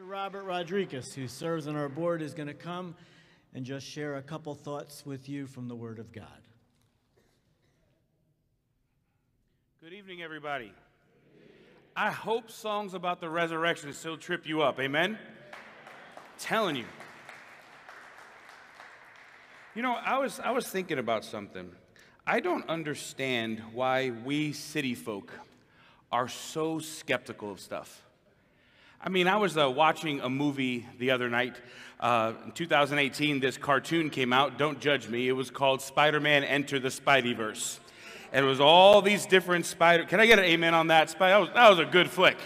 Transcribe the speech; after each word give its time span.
Pastor 0.00 0.12
Robert 0.12 0.44
Rodriguez, 0.44 1.12
who 1.12 1.28
serves 1.28 1.66
on 1.66 1.76
our 1.76 1.90
board, 1.90 2.22
is 2.22 2.32
going 2.32 2.48
to 2.48 2.54
come 2.54 2.94
and 3.52 3.66
just 3.66 3.86
share 3.86 4.16
a 4.16 4.22
couple 4.22 4.54
thoughts 4.54 5.04
with 5.04 5.28
you 5.28 5.46
from 5.46 5.68
the 5.68 5.74
Word 5.74 5.98
of 5.98 6.10
God. 6.10 6.24
Good 9.82 9.92
evening, 9.92 10.22
everybody. 10.22 10.72
I 11.94 12.10
hope 12.10 12.50
songs 12.50 12.94
about 12.94 13.20
the 13.20 13.28
resurrection 13.28 13.92
still 13.92 14.16
trip 14.16 14.46
you 14.46 14.62
up. 14.62 14.80
Amen? 14.80 15.18
telling 16.38 16.76
you. 16.76 16.86
You 19.74 19.82
know, 19.82 19.92
I 19.92 20.16
was, 20.16 20.40
I 20.40 20.52
was 20.52 20.66
thinking 20.66 20.98
about 20.98 21.26
something. 21.26 21.72
I 22.26 22.40
don't 22.40 22.66
understand 22.70 23.60
why 23.74 24.12
we 24.24 24.54
city 24.54 24.94
folk 24.94 25.30
are 26.10 26.28
so 26.28 26.78
skeptical 26.78 27.50
of 27.50 27.60
stuff. 27.60 28.02
I 29.02 29.08
mean, 29.08 29.28
I 29.28 29.38
was 29.38 29.56
uh, 29.56 29.70
watching 29.70 30.20
a 30.20 30.28
movie 30.28 30.86
the 30.98 31.12
other 31.12 31.30
night. 31.30 31.56
Uh, 31.98 32.34
in 32.44 32.52
2018, 32.52 33.40
this 33.40 33.56
cartoon 33.56 34.10
came 34.10 34.30
out. 34.30 34.58
Don't 34.58 34.78
judge 34.78 35.08
me. 35.08 35.26
It 35.26 35.32
was 35.32 35.50
called 35.50 35.80
Spider 35.80 36.20
Man 36.20 36.44
Enter 36.44 36.78
the 36.78 36.90
Spider-Verse. 36.90 37.80
And 38.30 38.44
it 38.44 38.48
was 38.48 38.60
all 38.60 39.00
these 39.00 39.24
different 39.24 39.64
spider. 39.64 40.04
Can 40.04 40.20
I 40.20 40.26
get 40.26 40.38
an 40.38 40.44
amen 40.44 40.74
on 40.74 40.88
that? 40.88 41.08
That 41.18 41.38
was, 41.38 41.48
that 41.54 41.70
was 41.70 41.78
a 41.78 41.86
good 41.86 42.10
flick. 42.10 42.36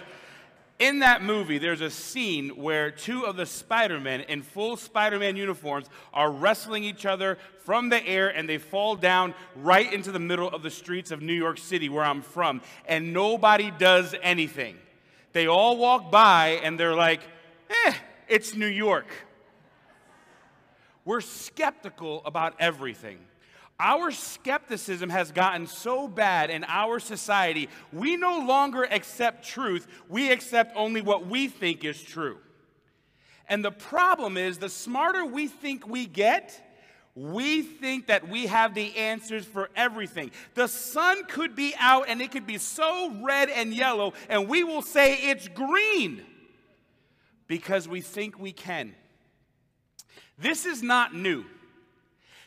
In 0.78 1.00
that 1.00 1.24
movie, 1.24 1.58
there's 1.58 1.80
a 1.80 1.90
scene 1.90 2.50
where 2.50 2.92
two 2.92 3.26
of 3.26 3.34
the 3.34 3.46
Spider-Men 3.46 4.20
in 4.22 4.42
full 4.42 4.76
Spider-Man 4.76 5.34
uniforms 5.34 5.86
are 6.12 6.30
wrestling 6.30 6.84
each 6.84 7.04
other 7.04 7.36
from 7.64 7.88
the 7.88 8.06
air 8.06 8.28
and 8.28 8.48
they 8.48 8.58
fall 8.58 8.94
down 8.94 9.34
right 9.56 9.92
into 9.92 10.12
the 10.12 10.20
middle 10.20 10.48
of 10.48 10.62
the 10.62 10.70
streets 10.70 11.10
of 11.10 11.20
New 11.20 11.34
York 11.34 11.58
City, 11.58 11.88
where 11.88 12.04
I'm 12.04 12.22
from, 12.22 12.62
and 12.86 13.12
nobody 13.12 13.72
does 13.72 14.14
anything. 14.22 14.76
They 15.34 15.48
all 15.48 15.76
walk 15.76 16.10
by 16.12 16.60
and 16.62 16.80
they're 16.80 16.94
like, 16.94 17.20
eh, 17.68 17.92
it's 18.28 18.54
New 18.54 18.68
York. 18.68 19.06
We're 21.04 21.20
skeptical 21.20 22.22
about 22.24 22.54
everything. 22.60 23.18
Our 23.80 24.12
skepticism 24.12 25.10
has 25.10 25.32
gotten 25.32 25.66
so 25.66 26.06
bad 26.06 26.50
in 26.50 26.64
our 26.68 27.00
society, 27.00 27.68
we 27.92 28.16
no 28.16 28.38
longer 28.46 28.84
accept 28.84 29.44
truth, 29.44 29.88
we 30.08 30.30
accept 30.30 30.76
only 30.76 31.02
what 31.02 31.26
we 31.26 31.48
think 31.48 31.84
is 31.84 32.00
true. 32.00 32.38
And 33.48 33.64
the 33.64 33.72
problem 33.72 34.36
is, 34.36 34.58
the 34.58 34.68
smarter 34.68 35.26
we 35.26 35.48
think 35.48 35.88
we 35.88 36.06
get, 36.06 36.73
we 37.14 37.62
think 37.62 38.08
that 38.08 38.28
we 38.28 38.46
have 38.46 38.74
the 38.74 38.96
answers 38.96 39.44
for 39.44 39.70
everything. 39.76 40.32
The 40.54 40.66
sun 40.66 41.24
could 41.26 41.54
be 41.54 41.74
out 41.78 42.08
and 42.08 42.20
it 42.20 42.32
could 42.32 42.46
be 42.46 42.58
so 42.58 43.14
red 43.22 43.48
and 43.48 43.72
yellow, 43.72 44.14
and 44.28 44.48
we 44.48 44.64
will 44.64 44.82
say 44.82 45.30
it's 45.30 45.46
green 45.48 46.24
because 47.46 47.86
we 47.86 48.00
think 48.00 48.38
we 48.38 48.52
can. 48.52 48.94
This 50.38 50.66
is 50.66 50.82
not 50.82 51.14
new. 51.14 51.44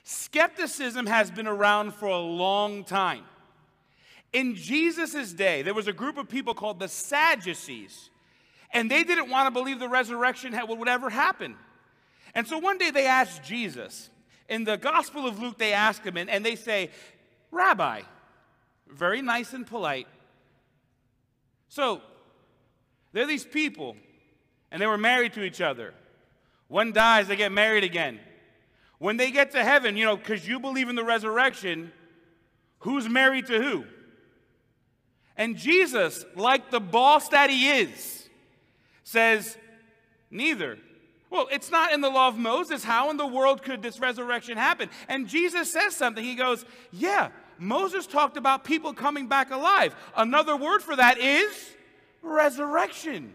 Skepticism 0.04 1.06
has 1.06 1.32
been 1.32 1.48
around 1.48 1.94
for 1.94 2.08
a 2.08 2.18
long 2.18 2.84
time. 2.84 3.24
In 4.34 4.56
Jesus' 4.56 5.32
day, 5.32 5.62
there 5.62 5.74
was 5.74 5.88
a 5.88 5.94
group 5.94 6.18
of 6.18 6.28
people 6.28 6.54
called 6.54 6.80
the 6.80 6.90
Sadducees, 6.90 8.10
and 8.74 8.92
they 8.92 9.06
didn't 9.06 9.30
want 9.30 9.48
to 9.48 9.52
believe 9.52 9.80
the 9.80 9.88
resurrection 9.88 10.58
would 10.68 10.90
ever 10.90 11.10
happen. 11.10 11.56
And 12.36 12.46
so 12.46 12.58
one 12.58 12.78
day 12.78 12.92
they 12.92 13.06
asked 13.06 13.44
Jesus. 13.44 14.10
In 14.50 14.64
the 14.64 14.78
Gospel 14.78 15.28
of 15.28 15.40
Luke, 15.40 15.58
they 15.58 15.74
ask 15.74 16.04
him, 16.04 16.18
and, 16.18 16.30
and 16.30 16.46
they 16.46 16.56
say, 16.56 16.90
Rabbi, 17.52 18.02
very 18.88 19.22
nice 19.22 19.54
and 19.54 19.66
polite. 19.66 20.08
So, 21.70 22.02
there 23.12 23.24
are 23.24 23.28
these 23.28 23.46
people, 23.46 23.96
and 24.72 24.82
they 24.82 24.88
were 24.88 24.98
married 24.98 25.34
to 25.34 25.44
each 25.44 25.62
other. 25.62 25.94
One 26.68 26.94
dies, 26.94 27.28
they 27.28 27.36
get 27.36 27.52
married 27.52 27.84
again. 27.84 28.20
When 29.00 29.18
they 29.18 29.32
get 29.32 29.52
to 29.52 29.64
heaven, 29.64 29.96
you 29.96 30.06
know, 30.06 30.18
because 30.18 30.48
you 30.48 30.60
believe 30.60 30.90
in 30.90 30.96
the 30.96 31.04
resurrection, 31.04 31.92
who's 32.80 33.08
married 33.08 33.48
to 33.48 33.62
who? 33.62 33.86
And 35.36 35.56
Jesus, 35.56 36.26
like 36.36 36.72
the 36.72 36.80
boss 36.80 37.30
that 37.30 37.50
he 37.50 37.70
is, 37.70 38.28
says, 39.04 39.58
Neither. 40.30 40.78
Well, 41.30 41.48
it's 41.52 41.72
not 41.72 41.94
in 41.94 42.02
the 42.02 42.10
law 42.10 42.30
of 42.30 42.38
Moses. 42.38 42.84
How 42.84 43.10
in 43.10 43.18
the 43.18 43.28
world 43.28 43.62
could 43.62 43.82
this 43.82 44.00
resurrection 44.00 44.58
happen? 44.58 44.90
And 45.10 45.28
Jesus 45.28 45.72
says 45.72 45.96
something. 45.96 46.24
He 46.24 46.36
goes, 46.36 46.66
Yeah, 46.92 47.30
Moses 47.60 48.08
talked 48.08 48.38
about 48.38 48.64
people 48.64 48.94
coming 48.94 49.28
back 49.28 49.52
alive. 49.52 49.96
Another 50.16 50.56
word 50.56 50.82
for 50.82 50.96
that 50.96 51.18
is 51.18 51.72
resurrection. 52.22 53.34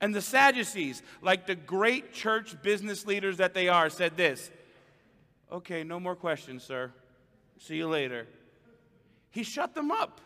And 0.00 0.14
the 0.14 0.22
Sadducees, 0.22 1.02
like 1.20 1.46
the 1.46 1.54
great 1.54 2.12
church 2.12 2.60
business 2.62 3.06
leaders 3.06 3.36
that 3.38 3.54
they 3.54 3.68
are, 3.68 3.90
said 3.90 4.16
this 4.16 4.50
Okay, 5.50 5.82
no 5.84 5.98
more 5.98 6.14
questions, 6.14 6.62
sir. 6.62 6.92
See 7.58 7.76
you 7.76 7.88
later. 7.88 8.26
He 9.30 9.42
shut 9.42 9.74
them 9.74 9.90
up. 9.90 10.20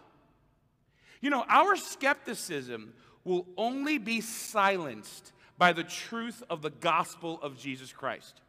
You 1.21 1.31
know, 1.31 1.45
our 1.49 1.77
skepticism 1.77 2.95
will 3.25 3.47
only 3.56 3.99
be 3.99 4.21
silenced 4.21 5.33
by 5.59 5.73
the 5.73 5.85
truth 5.85 6.43
of 6.51 6.63
the 6.63 6.71
gospel 6.71 7.39
of 7.43 7.59
Jesus 7.59 7.93
Christ. 7.93 8.41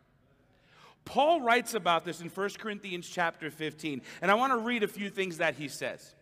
Paul 1.06 1.42
writes 1.42 1.76
about 1.76 2.04
this 2.04 2.20
in 2.20 2.30
1 2.30 2.50
Corinthians 2.58 3.08
chapter 3.08 3.52
15, 3.52 4.02
and 4.22 4.32
I 4.32 4.34
want 4.34 4.54
to 4.54 4.58
read 4.58 4.84
a 4.84 4.88
few 4.88 5.10
things 5.10 5.38
that 5.38 5.56
he 5.56 5.68
says. 5.68 6.16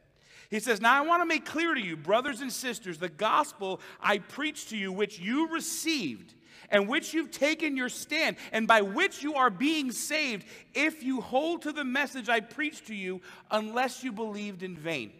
He 0.49 0.59
says, 0.59 0.81
Now 0.81 1.01
I 1.01 1.05
want 1.05 1.21
to 1.21 1.25
make 1.25 1.45
clear 1.45 1.73
to 1.73 1.81
you, 1.81 1.95
brothers 1.95 2.41
and 2.41 2.51
sisters, 2.51 2.97
the 2.97 3.09
gospel 3.09 3.79
I 4.01 4.19
preached 4.19 4.69
to 4.69 4.77
you, 4.77 4.91
which 4.91 5.19
you 5.19 5.49
received 5.49 6.33
and 6.69 6.87
which 6.87 7.13
you've 7.13 7.31
taken 7.31 7.77
your 7.77 7.89
stand, 7.89 8.35
and 8.51 8.67
by 8.67 8.81
which 8.81 9.21
you 9.21 9.35
are 9.35 9.49
being 9.49 9.91
saved, 9.91 10.45
if 10.73 11.03
you 11.03 11.21
hold 11.21 11.61
to 11.63 11.71
the 11.71 11.83
message 11.83 12.29
I 12.29 12.39
preached 12.39 12.87
to 12.87 12.95
you, 12.95 13.21
unless 13.51 14.03
you 14.03 14.11
believed 14.11 14.63
in 14.63 14.75
vain. 14.75 15.11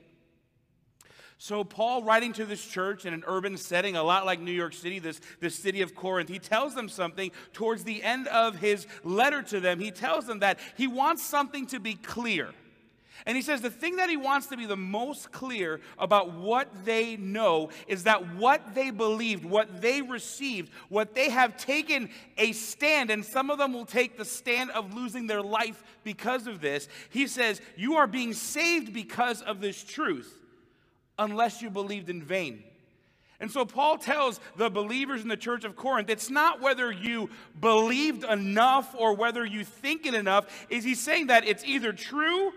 So, 1.44 1.66
Paul, 1.66 2.04
writing 2.04 2.32
to 2.34 2.46
this 2.46 2.66
church 2.66 3.06
in 3.06 3.14
an 3.14 3.26
urban 3.28 3.58
setting, 3.58 3.98
a 3.98 4.02
lot 4.02 4.26
like 4.26 4.40
New 4.40 4.54
York 4.54 4.74
City, 4.74 5.00
this, 5.00 5.20
this 5.42 5.54
city 5.54 5.82
of 5.82 5.94
Corinth, 5.94 6.30
he 6.30 6.40
tells 6.40 6.74
them 6.74 6.88
something 6.88 7.32
towards 7.52 7.84
the 7.84 8.02
end 8.02 8.30
of 8.30 8.56
his 8.56 8.88
letter 9.04 9.42
to 9.42 9.60
them. 9.60 9.82
He 9.82 9.92
tells 9.92 10.26
them 10.26 10.40
that 10.40 10.58
he 10.78 10.88
wants 10.88 11.22
something 11.22 11.68
to 11.68 11.82
be 11.82 11.96
clear. 11.96 12.52
And 13.26 13.36
he 13.36 13.42
says 13.42 13.60
the 13.60 13.70
thing 13.70 13.98
that 13.98 14.10
he 14.10 14.16
wants 14.16 14.48
to 14.48 14.56
be 14.56 14.66
the 14.66 14.78
most 14.78 15.34
clear 15.34 15.82
about 15.98 16.32
what 16.32 16.70
they 16.86 17.18
know 17.18 17.72
is 17.90 18.04
that 18.04 18.36
what 18.36 18.74
they 18.74 18.90
believed, 18.90 19.44
what 19.44 19.82
they 19.82 20.02
received, 20.02 20.72
what 20.88 21.14
they 21.14 21.30
have 21.30 21.58
taken 21.58 22.10
a 22.38 22.54
stand, 22.54 23.10
and 23.10 23.26
some 23.26 23.50
of 23.50 23.58
them 23.58 23.74
will 23.74 23.86
take 23.86 24.18
the 24.18 24.24
stand 24.24 24.72
of 24.72 24.94
losing 24.94 25.28
their 25.28 25.42
life 25.42 25.84
because 26.06 26.48
of 26.48 26.62
this. 26.62 26.88
He 27.10 27.28
says, 27.28 27.60
You 27.76 27.96
are 27.96 28.08
being 28.08 28.32
saved 28.32 28.94
because 28.94 29.42
of 29.42 29.60
this 29.60 29.84
truth, 29.84 30.40
unless 31.18 31.62
you 31.62 31.70
believed 31.70 32.10
in 32.10 32.24
vain. 32.24 32.64
And 33.40 33.52
so 33.52 33.66
Paul 33.66 33.98
tells 33.98 34.40
the 34.56 34.70
believers 34.70 35.22
in 35.22 35.28
the 35.28 35.36
church 35.36 35.66
of 35.66 35.76
Corinth, 35.76 36.10
it's 36.10 36.30
not 36.30 36.62
whether 36.62 36.92
you 36.92 37.30
believed 37.60 38.24
enough 38.24 38.96
or 38.98 39.16
whether 39.16 39.46
you 39.46 39.66
think 39.66 40.06
it 40.06 40.14
enough. 40.14 40.66
Is 40.70 40.84
he 40.84 40.96
saying 40.96 41.28
that 41.28 41.46
it's 41.46 41.66
either 41.66 41.92
true 41.92 42.54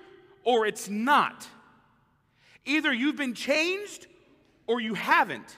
or 0.47 0.65
it's 0.65 0.89
not. 0.89 1.47
Either 2.65 2.93
you've 2.93 3.17
been 3.17 3.35
changed 3.35 4.07
or 4.67 4.81
you 4.81 4.95
haven't. 4.95 5.57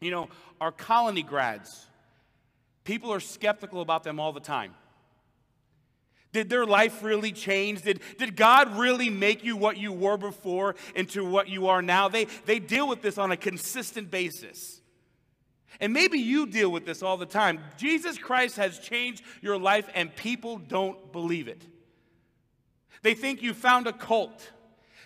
You 0.00 0.10
know, 0.10 0.28
our 0.60 0.72
colony 0.72 1.22
grads, 1.22 1.86
people 2.84 3.12
are 3.12 3.20
skeptical 3.20 3.80
about 3.80 4.02
them 4.02 4.18
all 4.18 4.32
the 4.32 4.40
time. 4.40 4.74
Did 6.32 6.48
their 6.48 6.64
life 6.64 7.02
really 7.02 7.32
change? 7.32 7.82
Did, 7.82 8.00
did 8.18 8.36
God 8.36 8.76
really 8.76 9.10
make 9.10 9.42
you 9.44 9.56
what 9.56 9.78
you 9.78 9.92
were 9.92 10.16
before 10.16 10.76
into 10.94 11.24
what 11.24 11.48
you 11.48 11.66
are 11.66 11.82
now? 11.82 12.08
They, 12.08 12.26
they 12.46 12.60
deal 12.60 12.88
with 12.88 13.02
this 13.02 13.18
on 13.18 13.32
a 13.32 13.36
consistent 13.36 14.10
basis. 14.10 14.80
And 15.80 15.92
maybe 15.92 16.18
you 16.18 16.46
deal 16.46 16.70
with 16.70 16.84
this 16.84 17.02
all 17.02 17.16
the 17.16 17.26
time. 17.26 17.60
Jesus 17.76 18.18
Christ 18.18 18.56
has 18.56 18.78
changed 18.78 19.24
your 19.40 19.58
life, 19.58 19.88
and 19.94 20.14
people 20.14 20.58
don't 20.58 21.10
believe 21.10 21.48
it. 21.48 21.64
They 23.02 23.14
think 23.14 23.42
you 23.42 23.54
found 23.54 23.86
a 23.86 23.92
cult. 23.92 24.50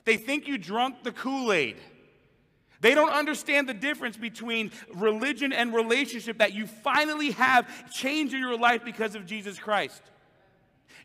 They 0.04 0.16
think 0.16 0.48
you 0.48 0.58
drunk 0.58 1.04
the 1.04 1.12
Kool 1.12 1.52
Aid. 1.52 1.76
They 2.80 2.94
don't 2.94 3.12
understand 3.12 3.66
the 3.66 3.74
difference 3.74 4.18
between 4.18 4.72
religion 4.94 5.54
and 5.54 5.72
relationship 5.72 6.38
that 6.38 6.52
you 6.52 6.66
finally 6.66 7.30
have 7.30 7.90
changed 7.90 8.34
in 8.34 8.40
your 8.40 8.58
life 8.58 8.84
because 8.84 9.14
of 9.14 9.24
Jesus 9.24 9.58
Christ. 9.58 10.02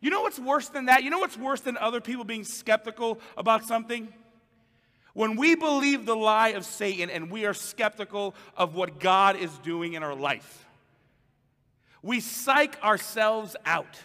You 0.02 0.10
know 0.10 0.22
what's 0.22 0.40
worse 0.40 0.70
than 0.70 0.86
that? 0.86 1.04
You 1.04 1.10
know 1.10 1.20
what's 1.20 1.38
worse 1.38 1.62
than 1.62 1.78
other 1.78 2.00
people 2.00 2.24
being 2.24 2.44
skeptical 2.44 3.20
about 3.38 3.66
something? 3.66 4.08
When 5.14 5.36
we 5.36 5.56
believe 5.56 6.06
the 6.06 6.16
lie 6.16 6.50
of 6.50 6.66
Satan 6.66 7.10
and 7.10 7.30
we 7.30 7.46
are 7.46 7.54
skeptical 7.54 8.36
of 8.56 8.76
what 8.76 9.00
God 9.00 9.36
is 9.36 9.58
doing 9.60 9.94
in 9.94 10.04
our 10.04 10.16
life, 10.16 10.66
we 12.02 12.20
psych 12.20 12.82
ourselves 12.82 13.56
out. 13.66 14.00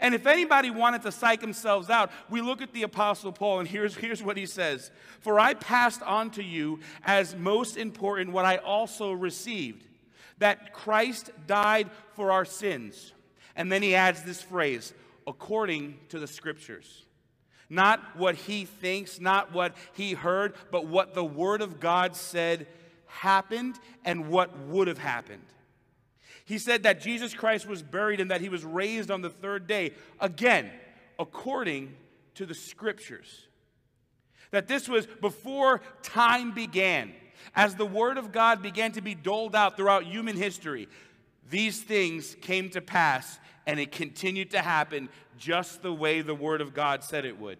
And 0.00 0.14
if 0.14 0.26
anybody 0.26 0.70
wanted 0.70 1.02
to 1.02 1.12
psych 1.12 1.40
themselves 1.40 1.90
out, 1.90 2.10
we 2.30 2.40
look 2.40 2.62
at 2.62 2.72
the 2.72 2.82
Apostle 2.82 3.32
Paul, 3.32 3.60
and 3.60 3.68
here's, 3.68 3.94
here's 3.94 4.22
what 4.22 4.36
he 4.36 4.46
says 4.46 4.90
For 5.20 5.38
I 5.38 5.54
passed 5.54 6.02
on 6.02 6.30
to 6.32 6.42
you 6.42 6.80
as 7.04 7.36
most 7.36 7.76
important 7.76 8.32
what 8.32 8.44
I 8.44 8.56
also 8.56 9.12
received 9.12 9.86
that 10.38 10.72
Christ 10.72 11.30
died 11.46 11.90
for 12.14 12.32
our 12.32 12.44
sins. 12.44 13.12
And 13.60 13.70
then 13.70 13.82
he 13.82 13.94
adds 13.94 14.22
this 14.22 14.40
phrase, 14.40 14.94
according 15.26 15.98
to 16.08 16.18
the 16.18 16.26
scriptures. 16.26 17.04
Not 17.68 18.16
what 18.16 18.34
he 18.34 18.64
thinks, 18.64 19.20
not 19.20 19.52
what 19.52 19.76
he 19.92 20.14
heard, 20.14 20.54
but 20.70 20.86
what 20.86 21.12
the 21.12 21.22
Word 21.22 21.60
of 21.60 21.78
God 21.78 22.16
said 22.16 22.66
happened 23.04 23.78
and 24.02 24.30
what 24.30 24.58
would 24.60 24.88
have 24.88 24.96
happened. 24.96 25.44
He 26.46 26.56
said 26.56 26.84
that 26.84 27.02
Jesus 27.02 27.34
Christ 27.34 27.66
was 27.66 27.82
buried 27.82 28.18
and 28.18 28.30
that 28.30 28.40
he 28.40 28.48
was 28.48 28.64
raised 28.64 29.10
on 29.10 29.20
the 29.20 29.28
third 29.28 29.66
day, 29.66 29.92
again, 30.20 30.70
according 31.18 31.94
to 32.36 32.46
the 32.46 32.54
scriptures. 32.54 33.46
That 34.52 34.68
this 34.68 34.88
was 34.88 35.06
before 35.20 35.82
time 36.00 36.52
began. 36.52 37.12
As 37.54 37.74
the 37.74 37.84
Word 37.84 38.16
of 38.16 38.32
God 38.32 38.62
began 38.62 38.92
to 38.92 39.02
be 39.02 39.14
doled 39.14 39.54
out 39.54 39.76
throughout 39.76 40.04
human 40.04 40.36
history, 40.36 40.88
these 41.50 41.82
things 41.82 42.36
came 42.40 42.70
to 42.70 42.80
pass 42.80 43.38
and 43.66 43.78
it 43.78 43.92
continued 43.92 44.50
to 44.52 44.60
happen 44.60 45.08
just 45.38 45.82
the 45.82 45.92
way 45.92 46.22
the 46.22 46.34
Word 46.34 46.60
of 46.60 46.74
God 46.74 47.04
said 47.04 47.24
it 47.24 47.38
would. 47.38 47.58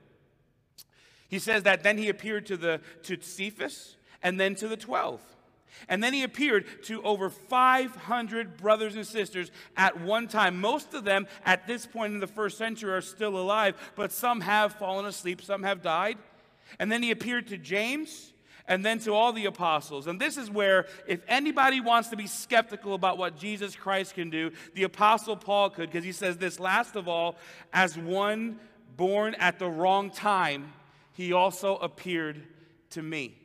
He 1.29 1.39
says 1.39 1.63
that 1.65 1.83
then 1.83 1.99
he 1.99 2.09
appeared 2.09 2.47
to, 2.47 2.57
the, 2.57 2.81
to 3.05 3.21
Cephas 3.21 3.97
and 4.23 4.39
then 4.39 4.55
to 4.57 4.69
the 4.69 4.77
12. 4.77 5.21
And 5.89 6.03
then 6.03 6.13
he 6.13 6.25
appeared 6.25 6.67
to 6.85 7.03
over 7.03 7.31
500 7.31 8.57
brothers 8.57 8.97
and 8.97 9.07
sisters 9.07 9.51
at 9.77 10.01
one 10.01 10.29
time. 10.29 10.61
Most 10.61 10.95
of 10.95 11.05
them 11.05 11.27
at 11.45 11.67
this 11.67 11.87
point 11.87 12.13
in 12.13 12.21
the 12.21 12.27
first 12.27 12.59
century 12.59 12.93
are 12.93 13.01
still 13.01 13.39
alive, 13.39 13.77
but 13.97 14.13
some 14.13 14.41
have 14.41 14.75
fallen 14.75 15.07
asleep, 15.07 15.41
some 15.41 15.63
have 15.63 15.83
died. 15.83 16.19
And 16.79 16.91
then 16.91 17.03
he 17.03 17.11
appeared 17.11 17.49
to 17.49 17.57
James 17.57 18.30
and 18.70 18.84
then 18.84 19.00
to 19.00 19.12
all 19.12 19.32
the 19.32 19.46
apostles. 19.46 20.06
And 20.06 20.20
this 20.20 20.37
is 20.37 20.49
where, 20.49 20.87
if 21.08 21.20
anybody 21.26 21.81
wants 21.81 22.08
to 22.11 22.17
be 22.17 22.28
skeptical 22.28 22.94
about 22.94 23.19
what 23.19 23.37
Jesus 23.37 23.75
Christ 23.75 24.14
can 24.14 24.31
do, 24.31 24.52
the 24.75 24.84
apostle 24.84 25.37
Paul 25.37 25.70
could, 25.70 25.90
because 25.90 26.05
he 26.05 26.12
says 26.12 26.38
this 26.38 26.61
last 26.61 26.94
of 26.94 27.08
all, 27.08 27.34
as 27.72 27.99
one 27.99 28.61
born 28.96 29.34
at 29.34 29.58
the 29.58 29.69
wrong 29.69 30.08
time, 30.08 30.72
he 31.14 31.32
also 31.32 31.78
appeared 31.78 32.46
to 32.90 33.02
me. 33.02 33.40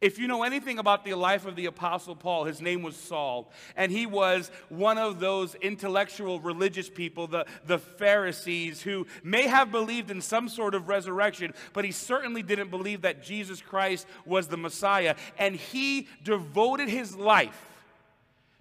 If 0.00 0.16
you 0.18 0.28
know 0.28 0.44
anything 0.44 0.78
about 0.78 1.04
the 1.04 1.14
life 1.14 1.44
of 1.44 1.56
the 1.56 1.66
Apostle 1.66 2.14
Paul, 2.14 2.44
his 2.44 2.60
name 2.60 2.82
was 2.82 2.94
Saul, 2.94 3.50
and 3.76 3.90
he 3.90 4.06
was 4.06 4.52
one 4.68 4.96
of 4.96 5.18
those 5.18 5.56
intellectual 5.56 6.38
religious 6.38 6.88
people, 6.88 7.26
the, 7.26 7.46
the 7.66 7.78
Pharisees, 7.78 8.80
who 8.80 9.08
may 9.24 9.48
have 9.48 9.72
believed 9.72 10.12
in 10.12 10.20
some 10.20 10.48
sort 10.48 10.76
of 10.76 10.88
resurrection, 10.88 11.52
but 11.72 11.84
he 11.84 11.90
certainly 11.90 12.44
didn't 12.44 12.70
believe 12.70 13.02
that 13.02 13.24
Jesus 13.24 13.60
Christ 13.60 14.06
was 14.24 14.46
the 14.46 14.56
Messiah. 14.56 15.16
And 15.36 15.56
he 15.56 16.06
devoted 16.22 16.88
his 16.88 17.16
life 17.16 17.66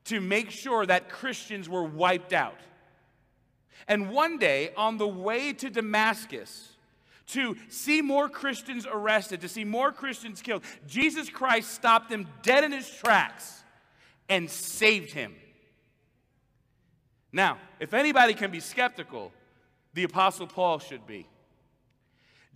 to 0.06 0.19
make 0.19 0.50
sure 0.50 0.88
that 0.88 1.10
Christians 1.10 1.69
were 1.69 1.84
wiped 1.84 2.34
out. 2.34 2.57
And 3.88 4.10
one 4.10 4.39
day, 4.39 4.72
on 4.75 4.98
the 4.98 5.07
way 5.07 5.54
to 5.54 5.69
Damascus, 5.69 6.76
to 7.27 7.56
see 7.69 8.01
more 8.01 8.29
Christians 8.29 8.88
arrested, 8.89 9.41
to 9.41 9.50
see 9.50 9.65
more 9.65 9.91
Christians 9.91 10.41
killed. 10.41 10.63
Jesus 10.88 11.29
Christ 11.29 11.71
stopped 11.71 12.12
him 12.12 12.27
dead 12.41 12.63
in 12.63 12.71
his 12.71 12.89
tracks 12.89 13.63
and 14.29 14.50
saved 14.50 15.12
him. 15.12 15.35
Now, 17.31 17.57
if 17.79 17.94
anybody 17.94 18.33
can 18.33 18.51
be 18.51 18.59
skeptical, 18.59 19.31
the 19.94 20.03
Apostle 20.03 20.47
Paul 20.47 20.79
should 20.79 21.06
be. 21.06 21.27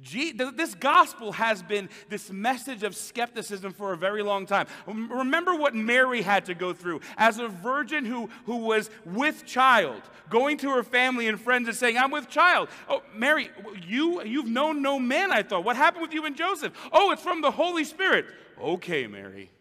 This 0.03 0.73
gospel 0.73 1.31
has 1.33 1.61
been 1.61 1.87
this 2.09 2.31
message 2.31 2.81
of 2.83 2.95
skepticism 2.95 3.73
for 3.73 3.93
a 3.93 3.97
very 3.97 4.23
long 4.23 4.45
time. 4.47 4.65
Remember 4.87 5.53
what 5.53 5.75
Mary 5.75 6.21
had 6.21 6.45
to 6.45 6.55
go 6.55 6.73
through 6.73 7.01
as 7.17 7.37
a 7.37 7.47
virgin 7.47 8.05
who, 8.05 8.29
who 8.45 8.57
was 8.57 8.89
with 9.05 9.45
child, 9.45 10.01
going 10.29 10.57
to 10.59 10.71
her 10.71 10.83
family 10.83 11.27
and 11.27 11.39
friends 11.39 11.67
and 11.67 11.77
saying, 11.77 11.97
I'm 11.97 12.09
with 12.09 12.29
child. 12.29 12.69
Oh, 12.89 13.03
Mary, 13.13 13.49
you, 13.85 14.23
you've 14.23 14.47
known 14.47 14.81
no 14.81 14.97
man, 14.97 15.31
I 15.31 15.43
thought. 15.43 15.63
What 15.63 15.75
happened 15.75 16.01
with 16.01 16.13
you 16.13 16.25
and 16.25 16.35
Joseph? 16.35 16.73
Oh, 16.91 17.11
it's 17.11 17.21
from 17.21 17.41
the 17.41 17.51
Holy 17.51 17.83
Spirit. 17.83 18.25
Okay, 18.59 19.05
Mary. 19.05 19.51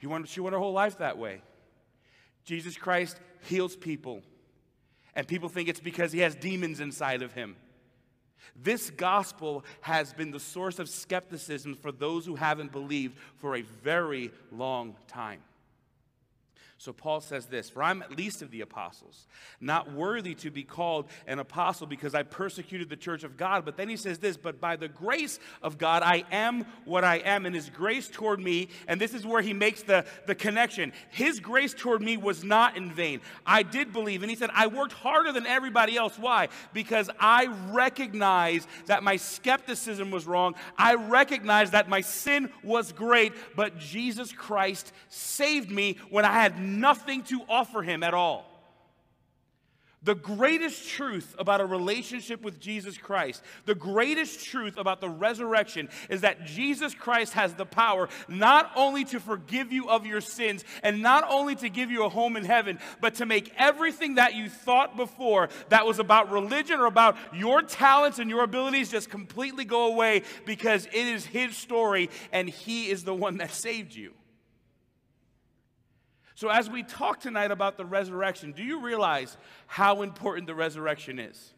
She 0.00 0.08
went, 0.08 0.28
she 0.28 0.40
went 0.40 0.54
her 0.54 0.58
whole 0.58 0.72
life 0.72 0.98
that 0.98 1.18
way. 1.18 1.42
Jesus 2.44 2.76
Christ 2.76 3.20
heals 3.42 3.76
people, 3.76 4.22
and 5.14 5.28
people 5.28 5.48
think 5.48 5.68
it's 5.68 5.78
because 5.78 6.10
he 6.10 6.18
has 6.20 6.34
demons 6.34 6.80
inside 6.80 7.22
of 7.22 7.32
him. 7.32 7.54
This 8.56 8.90
gospel 8.90 9.64
has 9.80 10.12
been 10.12 10.30
the 10.30 10.40
source 10.40 10.78
of 10.78 10.88
skepticism 10.88 11.74
for 11.74 11.92
those 11.92 12.26
who 12.26 12.36
haven't 12.36 12.72
believed 12.72 13.16
for 13.36 13.56
a 13.56 13.62
very 13.62 14.30
long 14.50 14.96
time. 15.08 15.40
So 16.82 16.92
Paul 16.92 17.20
says 17.20 17.46
this 17.46 17.70
For 17.70 17.80
I'm 17.80 18.02
at 18.02 18.18
least 18.18 18.42
of 18.42 18.50
the 18.50 18.60
apostles, 18.60 19.28
not 19.60 19.92
worthy 19.92 20.34
to 20.34 20.50
be 20.50 20.64
called 20.64 21.06
an 21.28 21.38
apostle 21.38 21.86
because 21.86 22.12
I 22.12 22.24
persecuted 22.24 22.88
the 22.88 22.96
church 22.96 23.22
of 23.22 23.36
God. 23.36 23.64
But 23.64 23.76
then 23.76 23.88
he 23.88 23.96
says 23.96 24.18
this 24.18 24.36
But 24.36 24.60
by 24.60 24.74
the 24.74 24.88
grace 24.88 25.38
of 25.62 25.78
God, 25.78 26.02
I 26.02 26.24
am 26.32 26.66
what 26.84 27.04
I 27.04 27.18
am, 27.18 27.46
and 27.46 27.54
his 27.54 27.70
grace 27.70 28.08
toward 28.08 28.40
me, 28.40 28.66
and 28.88 29.00
this 29.00 29.14
is 29.14 29.24
where 29.24 29.42
he 29.42 29.52
makes 29.52 29.84
the, 29.84 30.04
the 30.26 30.34
connection. 30.34 30.92
His 31.10 31.38
grace 31.38 31.72
toward 31.72 32.02
me 32.02 32.16
was 32.16 32.42
not 32.42 32.76
in 32.76 32.90
vain. 32.90 33.20
I 33.46 33.62
did 33.62 33.92
believe. 33.92 34.24
And 34.24 34.30
he 34.30 34.36
said, 34.36 34.50
I 34.52 34.66
worked 34.66 34.92
harder 34.92 35.30
than 35.30 35.46
everybody 35.46 35.96
else. 35.96 36.18
Why? 36.18 36.48
Because 36.72 37.08
I 37.20 37.46
recognize 37.70 38.66
that 38.86 39.04
my 39.04 39.18
skepticism 39.18 40.10
was 40.10 40.26
wrong. 40.26 40.56
I 40.76 40.94
recognize 40.96 41.70
that 41.70 41.88
my 41.88 42.00
sin 42.00 42.50
was 42.64 42.90
great, 42.90 43.34
but 43.54 43.78
Jesus 43.78 44.32
Christ 44.32 44.92
saved 45.08 45.70
me 45.70 45.98
when 46.10 46.24
I 46.24 46.32
had 46.32 46.71
nothing 46.80 47.22
to 47.24 47.42
offer 47.48 47.82
him 47.82 48.02
at 48.02 48.14
all. 48.14 48.52
The 50.04 50.14
greatest 50.16 50.88
truth 50.88 51.36
about 51.38 51.60
a 51.60 51.64
relationship 51.64 52.42
with 52.42 52.58
Jesus 52.58 52.98
Christ, 52.98 53.40
the 53.66 53.74
greatest 53.76 54.44
truth 54.44 54.76
about 54.76 55.00
the 55.00 55.08
resurrection 55.08 55.88
is 56.10 56.22
that 56.22 56.44
Jesus 56.44 56.92
Christ 56.92 57.34
has 57.34 57.54
the 57.54 57.64
power 57.64 58.08
not 58.26 58.72
only 58.74 59.04
to 59.04 59.20
forgive 59.20 59.72
you 59.72 59.88
of 59.88 60.04
your 60.04 60.20
sins 60.20 60.64
and 60.82 61.02
not 61.02 61.24
only 61.30 61.54
to 61.54 61.68
give 61.68 61.88
you 61.88 62.04
a 62.04 62.08
home 62.08 62.36
in 62.36 62.44
heaven, 62.44 62.80
but 63.00 63.14
to 63.16 63.26
make 63.26 63.52
everything 63.56 64.16
that 64.16 64.34
you 64.34 64.48
thought 64.48 64.96
before 64.96 65.50
that 65.68 65.86
was 65.86 66.00
about 66.00 66.32
religion 66.32 66.80
or 66.80 66.86
about 66.86 67.16
your 67.32 67.62
talents 67.62 68.18
and 68.18 68.28
your 68.28 68.42
abilities 68.42 68.90
just 68.90 69.08
completely 69.08 69.64
go 69.64 69.86
away 69.86 70.22
because 70.44 70.86
it 70.86 70.94
is 70.94 71.24
His 71.24 71.56
story 71.56 72.10
and 72.32 72.48
He 72.48 72.90
is 72.90 73.04
the 73.04 73.14
one 73.14 73.36
that 73.36 73.52
saved 73.52 73.94
you. 73.94 74.12
So, 76.34 76.48
as 76.48 76.70
we 76.70 76.82
talk 76.82 77.20
tonight 77.20 77.50
about 77.50 77.76
the 77.76 77.84
resurrection, 77.84 78.52
do 78.52 78.62
you 78.62 78.80
realize 78.80 79.36
how 79.66 80.02
important 80.02 80.46
the 80.46 80.54
resurrection 80.54 81.18
is? 81.18 81.52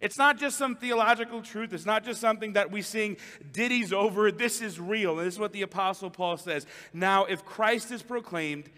It's 0.00 0.18
not 0.18 0.38
just 0.38 0.58
some 0.58 0.76
theological 0.76 1.42
truth. 1.42 1.72
It's 1.72 1.86
not 1.86 2.04
just 2.04 2.20
something 2.20 2.52
that 2.54 2.70
we 2.70 2.82
sing 2.82 3.16
ditties 3.52 3.92
over. 3.92 4.30
This 4.30 4.60
is 4.60 4.78
real. 4.78 5.18
And 5.18 5.26
this 5.26 5.34
is 5.34 5.40
what 5.40 5.52
the 5.52 5.62
Apostle 5.62 6.10
Paul 6.10 6.36
says. 6.36 6.66
Now, 6.92 7.24
if 7.24 7.44
Christ 7.44 7.90
is 7.90 8.02
proclaimed 8.02 8.68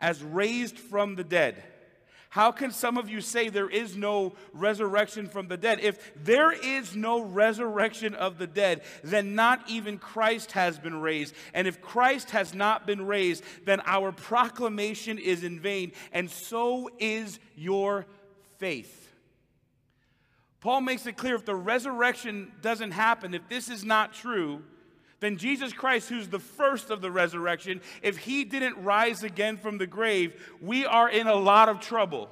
as 0.00 0.22
raised 0.22 0.78
from 0.78 1.16
the 1.16 1.24
dead, 1.24 1.62
how 2.34 2.50
can 2.50 2.72
some 2.72 2.98
of 2.98 3.08
you 3.08 3.20
say 3.20 3.48
there 3.48 3.70
is 3.70 3.96
no 3.96 4.32
resurrection 4.52 5.28
from 5.28 5.46
the 5.46 5.56
dead? 5.56 5.78
If 5.78 6.12
there 6.16 6.50
is 6.50 6.96
no 6.96 7.20
resurrection 7.20 8.12
of 8.16 8.38
the 8.38 8.48
dead, 8.48 8.82
then 9.04 9.36
not 9.36 9.62
even 9.70 9.98
Christ 9.98 10.50
has 10.50 10.76
been 10.76 11.00
raised. 11.00 11.32
And 11.52 11.68
if 11.68 11.80
Christ 11.80 12.32
has 12.32 12.52
not 12.52 12.88
been 12.88 13.06
raised, 13.06 13.44
then 13.66 13.80
our 13.86 14.10
proclamation 14.10 15.16
is 15.16 15.44
in 15.44 15.60
vain, 15.60 15.92
and 16.10 16.28
so 16.28 16.90
is 16.98 17.38
your 17.54 18.04
faith. 18.58 19.12
Paul 20.60 20.80
makes 20.80 21.06
it 21.06 21.16
clear 21.16 21.36
if 21.36 21.44
the 21.44 21.54
resurrection 21.54 22.50
doesn't 22.60 22.90
happen, 22.90 23.34
if 23.34 23.48
this 23.48 23.68
is 23.68 23.84
not 23.84 24.12
true, 24.12 24.64
then 25.24 25.36
Jesus 25.36 25.72
Christ, 25.72 26.08
who's 26.08 26.28
the 26.28 26.38
first 26.38 26.90
of 26.90 27.00
the 27.00 27.10
resurrection, 27.10 27.80
if 28.02 28.18
he 28.18 28.44
didn't 28.44 28.82
rise 28.82 29.22
again 29.22 29.56
from 29.56 29.78
the 29.78 29.86
grave, 29.86 30.34
we 30.60 30.84
are 30.84 31.08
in 31.08 31.26
a 31.26 31.34
lot 31.34 31.68
of 31.68 31.80
trouble. 31.80 32.28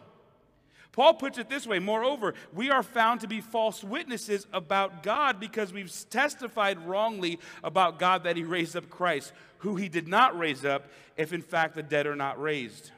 Paul 0.93 1.15
puts 1.15 1.39
it 1.39 1.49
this 1.49 1.67
way 1.67 1.79
Moreover, 1.79 2.35
we 2.53 2.71
are 2.71 2.83
found 2.83 3.21
to 3.21 3.29
be 3.29 3.41
false 3.41 3.83
witnesses 3.83 4.47
about 4.53 5.03
God 5.03 5.41
because 5.41 5.73
we've 5.73 5.93
testified 6.11 6.87
wrongly 6.87 7.39
about 7.65 7.99
God 7.99 8.25
that 8.25 8.37
he 8.37 8.45
raised 8.45 8.77
up 8.77 8.91
Christ, 8.91 9.33
who 9.59 9.77
he 9.77 9.89
did 9.89 10.07
not 10.07 10.39
raise 10.39 10.65
up, 10.65 10.91
if 11.17 11.33
in 11.33 11.43
fact 11.43 11.75
the 11.75 11.83
dead 11.83 12.07
are 12.07 12.17
not 12.17 12.41
raised. 12.41 12.91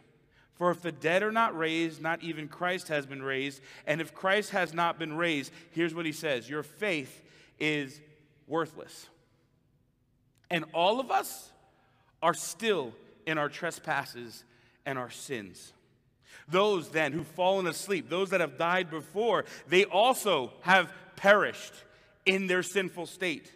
For 0.54 0.70
if 0.70 0.82
the 0.82 0.92
dead 0.92 1.22
are 1.22 1.32
not 1.32 1.56
raised, 1.56 2.00
not 2.00 2.22
even 2.22 2.48
Christ 2.48 2.88
has 2.88 3.06
been 3.06 3.22
raised. 3.22 3.60
And 3.86 4.00
if 4.00 4.14
Christ 4.14 4.50
has 4.50 4.72
not 4.72 4.98
been 4.98 5.16
raised, 5.16 5.52
here's 5.70 5.94
what 5.94 6.06
he 6.06 6.12
says 6.12 6.48
Your 6.50 6.62
faith 6.62 7.22
is 7.58 8.00
worthless. 8.46 9.08
And 10.50 10.64
all 10.72 11.00
of 11.00 11.10
us 11.10 11.50
are 12.22 12.34
still 12.34 12.92
in 13.26 13.38
our 13.38 13.48
trespasses 13.48 14.44
and 14.86 14.98
our 14.98 15.10
sins. 15.10 15.72
Those 16.48 16.90
then 16.90 17.12
who've 17.12 17.26
fallen 17.26 17.66
asleep, 17.66 18.08
those 18.08 18.30
that 18.30 18.40
have 18.40 18.58
died 18.58 18.90
before, 18.90 19.44
they 19.68 19.84
also 19.84 20.52
have 20.60 20.92
perished 21.16 21.72
in 22.26 22.46
their 22.46 22.62
sinful 22.62 23.06
state. 23.06 23.50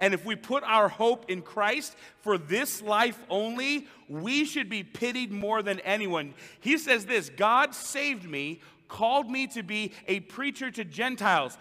And 0.00 0.14
if 0.14 0.24
we 0.24 0.36
put 0.36 0.62
our 0.64 0.88
hope 0.88 1.30
in 1.30 1.42
Christ 1.42 1.96
for 2.20 2.38
this 2.38 2.82
life 2.82 3.18
only, 3.28 3.88
we 4.08 4.44
should 4.44 4.68
be 4.68 4.84
pitied 4.84 5.32
more 5.32 5.62
than 5.62 5.80
anyone. 5.80 6.34
He 6.60 6.78
says 6.78 7.06
this 7.06 7.30
God 7.30 7.74
saved 7.74 8.28
me, 8.28 8.60
called 8.88 9.30
me 9.30 9.46
to 9.48 9.62
be 9.62 9.92
a 10.06 10.20
preacher 10.20 10.70
to 10.70 10.84
Gentiles. 10.84 11.58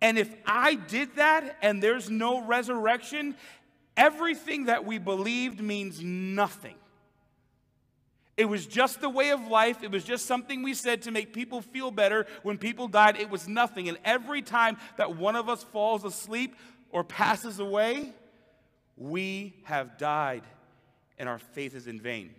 And 0.00 0.16
if 0.16 0.32
I 0.46 0.76
did 0.76 1.16
that 1.16 1.56
and 1.60 1.82
there's 1.82 2.08
no 2.08 2.40
resurrection, 2.40 3.34
everything 3.98 4.66
that 4.66 4.86
we 4.86 4.98
believed 4.98 5.60
means 5.60 6.02
nothing. 6.02 6.76
It 8.38 8.48
was 8.48 8.66
just 8.66 9.00
the 9.00 9.10
way 9.10 9.30
of 9.30 9.48
life. 9.48 9.82
It 9.82 9.90
was 9.90 10.04
just 10.04 10.26
something 10.26 10.62
we 10.62 10.72
said 10.72 11.02
to 11.02 11.10
make 11.10 11.32
people 11.32 11.60
feel 11.60 11.90
better. 11.90 12.24
When 12.44 12.56
people 12.56 12.86
died, 12.86 13.16
it 13.16 13.28
was 13.28 13.48
nothing. 13.48 13.88
And 13.88 13.98
every 14.04 14.42
time 14.42 14.76
that 14.96 15.16
one 15.16 15.34
of 15.34 15.48
us 15.48 15.64
falls 15.64 16.04
asleep 16.04 16.54
or 16.90 17.02
passes 17.02 17.58
away, 17.58 18.12
we 18.96 19.56
have 19.64 19.98
died 19.98 20.44
and 21.18 21.28
our 21.28 21.40
faith 21.40 21.74
is 21.74 21.88
in 21.88 22.00
vain. 22.00 22.30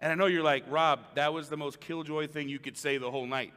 And 0.00 0.10
I 0.10 0.14
know 0.14 0.24
you're 0.24 0.42
like, 0.42 0.64
Rob, 0.68 1.00
that 1.16 1.34
was 1.34 1.50
the 1.50 1.56
most 1.58 1.78
killjoy 1.78 2.26
thing 2.26 2.48
you 2.48 2.58
could 2.58 2.78
say 2.78 2.96
the 2.96 3.10
whole 3.10 3.26
night. 3.26 3.52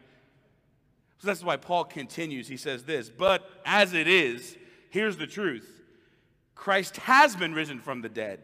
So 1.20 1.28
that's 1.28 1.44
why 1.44 1.56
Paul 1.56 1.86
continues. 1.86 2.50
He 2.50 2.58
says 2.58 2.84
this, 2.84 3.10
but 3.10 3.50
as 3.66 3.94
it 3.94 4.10
is, 4.10 4.58
here's 4.90 5.16
the 5.16 5.28
truth 5.28 5.75
Christ 6.56 6.98
has 6.98 7.36
been 7.36 7.54
risen 7.54 7.80
from 7.80 8.02
the 8.02 8.10
dead 8.10 8.40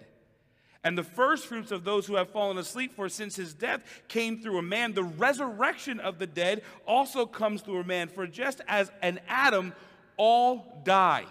and 0.83 0.97
the 0.97 1.03
first 1.03 1.45
fruits 1.45 1.71
of 1.71 1.83
those 1.83 2.07
who 2.07 2.15
have 2.15 2.29
fallen 2.29 2.57
asleep, 2.57 2.95
for 2.95 3.07
since 3.07 3.35
his 3.35 3.53
death 3.53 3.83
came 4.07 4.39
through 4.39 4.57
a 4.57 4.63
man, 4.63 4.93
the 4.93 5.03
resurrection 5.03 5.99
of 5.99 6.17
the 6.17 6.25
dead 6.25 6.63
also 6.87 7.25
comes 7.25 7.61
through 7.61 7.81
a 7.81 7.83
man. 7.83 8.07
For 8.07 8.25
just 8.25 8.61
as 8.67 8.91
an 9.01 9.19
Adam, 9.27 9.73
all 10.17 10.81
die, 10.83 11.25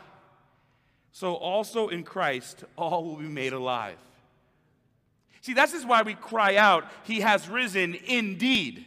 so 1.10 1.34
also 1.34 1.88
in 1.88 2.04
Christ, 2.04 2.62
all 2.76 3.04
will 3.04 3.16
be 3.16 3.24
made 3.24 3.52
alive. 3.52 3.96
See, 5.40 5.54
this 5.54 5.72
is 5.72 5.84
why 5.84 6.02
we 6.02 6.14
cry 6.14 6.54
out, 6.56 6.84
He 7.02 7.20
has 7.20 7.48
risen 7.48 7.96
indeed. 8.06 8.84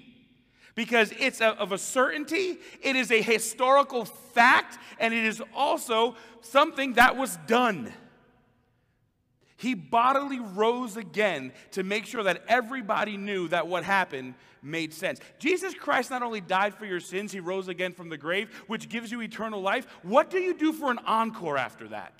Because 0.76 1.14
it's 1.20 1.40
a, 1.40 1.50
of 1.50 1.72
a 1.72 1.78
certainty, 1.78 2.58
it 2.82 2.96
is 2.96 3.12
a 3.12 3.22
historical 3.22 4.06
fact, 4.06 4.80
and 5.00 5.14
it 5.14 5.24
is 5.24 5.42
also 5.56 6.16
something 6.42 6.94
that 6.94 7.16
was 7.16 7.38
done. 7.48 7.94
He 9.58 9.76
bodily 9.76 10.40
rose 10.40 10.98
again 10.98 11.54
to 11.72 11.84
make 11.84 12.06
sure 12.06 12.24
that 12.24 12.44
everybody 12.48 13.18
knew 13.18 13.48
that 13.50 13.68
what 13.68 13.84
happened 13.84 14.34
made 14.62 14.94
sense. 14.94 15.20
Jesus 15.40 15.74
Christ 15.74 16.10
not 16.10 16.24
only 16.24 16.42
died 16.42 16.74
for 16.74 16.86
your 16.86 17.00
sins, 17.00 17.32
he 17.32 17.40
rose 17.40 17.68
again 17.68 17.94
from 17.94 18.10
the 18.10 18.18
grave, 18.18 18.50
which 18.68 18.90
gives 18.90 19.12
you 19.12 19.22
eternal 19.22 19.62
life. 19.62 19.86
What 20.02 20.30
do 20.30 20.40
you 20.40 20.54
do 20.54 20.74
for 20.74 20.90
an 20.92 21.00
encore 21.06 21.58
after 21.58 21.88
that? 21.90 22.14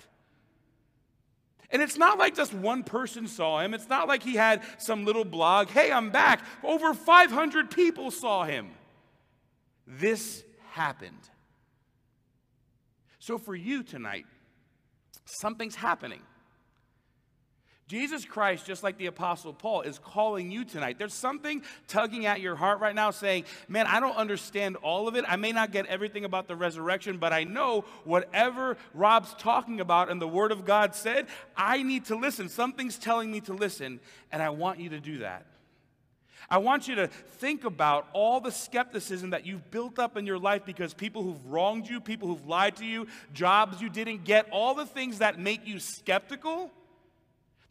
And 1.74 1.82
it's 1.82 1.98
not 1.98 2.18
like 2.18 2.36
just 2.36 2.54
one 2.54 2.84
person 2.84 3.26
saw 3.26 3.58
him. 3.58 3.74
It's 3.74 3.88
not 3.88 4.06
like 4.06 4.22
he 4.22 4.36
had 4.36 4.62
some 4.78 5.04
little 5.04 5.24
blog, 5.24 5.68
hey, 5.68 5.90
I'm 5.90 6.10
back. 6.10 6.44
Over 6.62 6.94
500 6.94 7.68
people 7.68 8.12
saw 8.12 8.44
him. 8.44 8.70
This 9.84 10.44
happened. 10.70 11.28
So 13.18 13.38
for 13.38 13.56
you 13.56 13.82
tonight, 13.82 14.24
something's 15.24 15.74
happening. 15.74 16.22
Jesus 17.86 18.24
Christ, 18.24 18.64
just 18.64 18.82
like 18.82 18.96
the 18.96 19.06
Apostle 19.06 19.52
Paul, 19.52 19.82
is 19.82 19.98
calling 19.98 20.50
you 20.50 20.64
tonight. 20.64 20.98
There's 20.98 21.12
something 21.12 21.62
tugging 21.86 22.24
at 22.24 22.40
your 22.40 22.56
heart 22.56 22.80
right 22.80 22.94
now 22.94 23.10
saying, 23.10 23.44
Man, 23.68 23.86
I 23.86 24.00
don't 24.00 24.16
understand 24.16 24.76
all 24.76 25.06
of 25.06 25.16
it. 25.16 25.24
I 25.28 25.36
may 25.36 25.52
not 25.52 25.70
get 25.70 25.84
everything 25.86 26.24
about 26.24 26.48
the 26.48 26.56
resurrection, 26.56 27.18
but 27.18 27.34
I 27.34 27.44
know 27.44 27.84
whatever 28.04 28.78
Rob's 28.94 29.34
talking 29.34 29.80
about 29.80 30.10
and 30.10 30.20
the 30.20 30.28
Word 30.28 30.50
of 30.50 30.64
God 30.64 30.94
said, 30.94 31.26
I 31.56 31.82
need 31.82 32.06
to 32.06 32.16
listen. 32.16 32.48
Something's 32.48 32.98
telling 32.98 33.30
me 33.30 33.42
to 33.42 33.52
listen, 33.52 34.00
and 34.32 34.42
I 34.42 34.48
want 34.48 34.80
you 34.80 34.88
to 34.90 35.00
do 35.00 35.18
that. 35.18 35.44
I 36.48 36.58
want 36.58 36.88
you 36.88 36.94
to 36.96 37.06
think 37.06 37.64
about 37.64 38.06
all 38.12 38.40
the 38.40 38.52
skepticism 38.52 39.30
that 39.30 39.46
you've 39.46 39.70
built 39.70 39.98
up 39.98 40.16
in 40.16 40.26
your 40.26 40.38
life 40.38 40.64
because 40.64 40.94
people 40.94 41.22
who've 41.22 41.46
wronged 41.46 41.88
you, 41.88 42.00
people 42.00 42.28
who've 42.28 42.46
lied 42.46 42.76
to 42.76 42.84
you, 42.84 43.08
jobs 43.34 43.80
you 43.82 43.90
didn't 43.90 44.24
get, 44.24 44.48
all 44.50 44.74
the 44.74 44.86
things 44.86 45.18
that 45.18 45.38
make 45.38 45.66
you 45.66 45.78
skeptical 45.78 46.70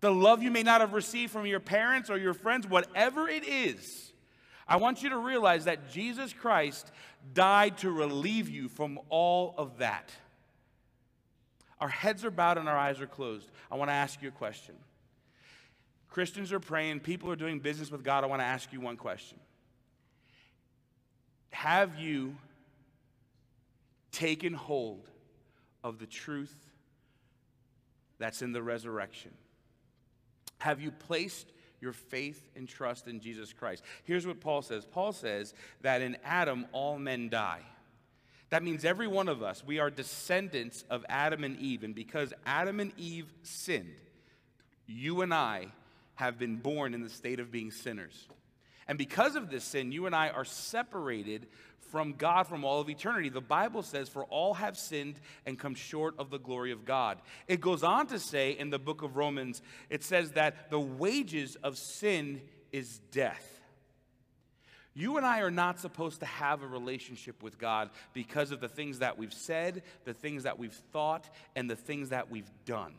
the 0.03 0.13
love 0.13 0.43
you 0.43 0.51
may 0.51 0.63
not 0.63 0.81
have 0.81 0.91
received 0.91 1.31
from 1.31 1.45
your 1.45 1.61
parents 1.61 2.09
or 2.09 2.17
your 2.17 2.33
friends, 2.33 2.67
whatever 2.67 3.29
it 3.29 3.47
is, 3.47 4.11
I 4.67 4.75
want 4.75 5.01
you 5.01 5.11
to 5.11 5.17
realize 5.17 5.63
that 5.63 5.89
Jesus 5.91 6.33
Christ 6.33 6.91
died 7.33 7.77
to 7.79 7.89
relieve 7.89 8.49
you 8.49 8.67
from 8.67 8.99
all 9.07 9.55
of 9.57 9.77
that. 9.77 10.11
Our 11.79 11.87
heads 11.87 12.25
are 12.25 12.31
bowed 12.31 12.57
and 12.57 12.67
our 12.67 12.77
eyes 12.77 12.99
are 12.99 13.07
closed. 13.07 13.49
I 13.71 13.75
want 13.75 13.91
to 13.91 13.93
ask 13.93 14.21
you 14.21 14.27
a 14.27 14.31
question. 14.31 14.75
Christians 16.09 16.51
are 16.51 16.59
praying, 16.59 16.99
people 16.99 17.31
are 17.31 17.37
doing 17.37 17.59
business 17.59 17.89
with 17.89 18.03
God. 18.03 18.25
I 18.25 18.27
want 18.27 18.41
to 18.41 18.45
ask 18.45 18.73
you 18.73 18.81
one 18.81 18.97
question. 18.97 19.39
Have 21.51 21.97
you 21.97 22.35
taken 24.11 24.51
hold 24.51 25.07
of 25.81 25.97
the 25.97 26.07
truth 26.07 26.53
that's 28.19 28.41
in 28.41 28.51
the 28.51 28.61
resurrection? 28.61 29.31
Have 30.63 30.79
you 30.79 30.91
placed 30.91 31.51
your 31.81 31.91
faith 31.91 32.49
and 32.55 32.69
trust 32.69 33.09
in 33.09 33.19
Jesus 33.19 33.51
Christ? 33.51 33.83
Here's 34.05 34.25
what 34.25 34.39
Paul 34.39 34.61
says 34.61 34.85
Paul 34.85 35.11
says 35.11 35.53
that 35.81 36.01
in 36.01 36.15
Adam 36.23 36.67
all 36.71 36.97
men 36.97 37.27
die. 37.27 37.59
That 38.49 38.63
means 38.63 38.85
every 38.85 39.07
one 39.07 39.27
of 39.27 39.43
us, 39.43 39.61
we 39.65 39.79
are 39.79 39.89
descendants 39.89 40.85
of 40.89 41.05
Adam 41.09 41.43
and 41.43 41.59
Eve. 41.59 41.83
And 41.83 41.93
because 41.93 42.31
Adam 42.45 42.79
and 42.79 42.93
Eve 42.97 43.25
sinned, 43.41 43.93
you 44.87 45.21
and 45.21 45.33
I 45.33 45.67
have 46.15 46.39
been 46.39 46.55
born 46.55 46.93
in 46.93 47.03
the 47.03 47.09
state 47.09 47.41
of 47.41 47.51
being 47.51 47.69
sinners. 47.69 48.29
And 48.87 48.97
because 48.97 49.35
of 49.35 49.49
this 49.49 49.63
sin, 49.63 49.91
you 49.91 50.05
and 50.05 50.15
I 50.15 50.29
are 50.29 50.45
separated 50.45 51.47
from 51.93 52.13
God 52.13 52.47
from 52.47 52.65
all 52.65 52.81
of 52.81 52.89
eternity. 52.89 53.29
The 53.29 53.39
Bible 53.39 53.83
says, 53.83 54.09
For 54.09 54.25
all 54.25 54.55
have 54.55 54.77
sinned 54.77 55.19
and 55.45 55.59
come 55.59 55.75
short 55.75 56.15
of 56.17 56.31
the 56.31 56.39
glory 56.39 56.71
of 56.71 56.85
God. 56.85 57.19
It 57.47 57.61
goes 57.61 57.83
on 57.83 58.07
to 58.07 58.17
say 58.17 58.51
in 58.51 58.71
the 58.71 58.79
book 58.79 59.03
of 59.03 59.15
Romans, 59.15 59.61
it 59.91 60.03
says 60.03 60.31
that 60.31 60.71
the 60.71 60.79
wages 60.79 61.55
of 61.57 61.77
sin 61.77 62.41
is 62.71 62.99
death. 63.11 63.47
You 64.95 65.17
and 65.17 65.25
I 65.25 65.41
are 65.41 65.51
not 65.51 65.79
supposed 65.79 66.19
to 66.19 66.25
have 66.25 66.61
a 66.61 66.67
relationship 66.67 67.41
with 67.41 67.57
God 67.57 67.89
because 68.13 68.51
of 68.51 68.59
the 68.59 68.67
things 68.67 68.99
that 68.99 69.17
we've 69.17 69.33
said, 69.33 69.83
the 70.03 70.13
things 70.13 70.43
that 70.43 70.59
we've 70.59 70.73
thought, 70.91 71.29
and 71.55 71.69
the 71.69 71.75
things 71.75 72.09
that 72.09 72.29
we've 72.29 72.51
done. 72.65 72.93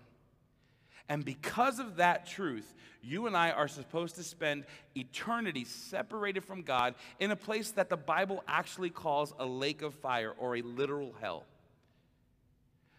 And 1.09 1.25
because 1.25 1.79
of 1.79 1.97
that 1.97 2.27
truth, 2.27 2.75
you 3.03 3.27
and 3.27 3.37
I 3.37 3.51
are 3.51 3.69
supposed 3.69 4.17
to 4.17 4.23
spend 4.23 4.65
eternity 4.97 5.65
separated 5.65 6.45
from 6.45 6.63
God 6.63 6.95
in 7.21 7.31
a 7.31 7.37
place 7.37 7.71
that 7.73 7.91
the 7.91 7.97
Bible 7.97 8.43
actually 8.49 8.91
calls 8.91 9.35
a 9.39 9.45
lake 9.45 9.83
of 9.83 9.95
fire 9.95 10.33
or 10.39 10.57
a 10.57 10.63
literal 10.63 11.15
hell. 11.21 11.45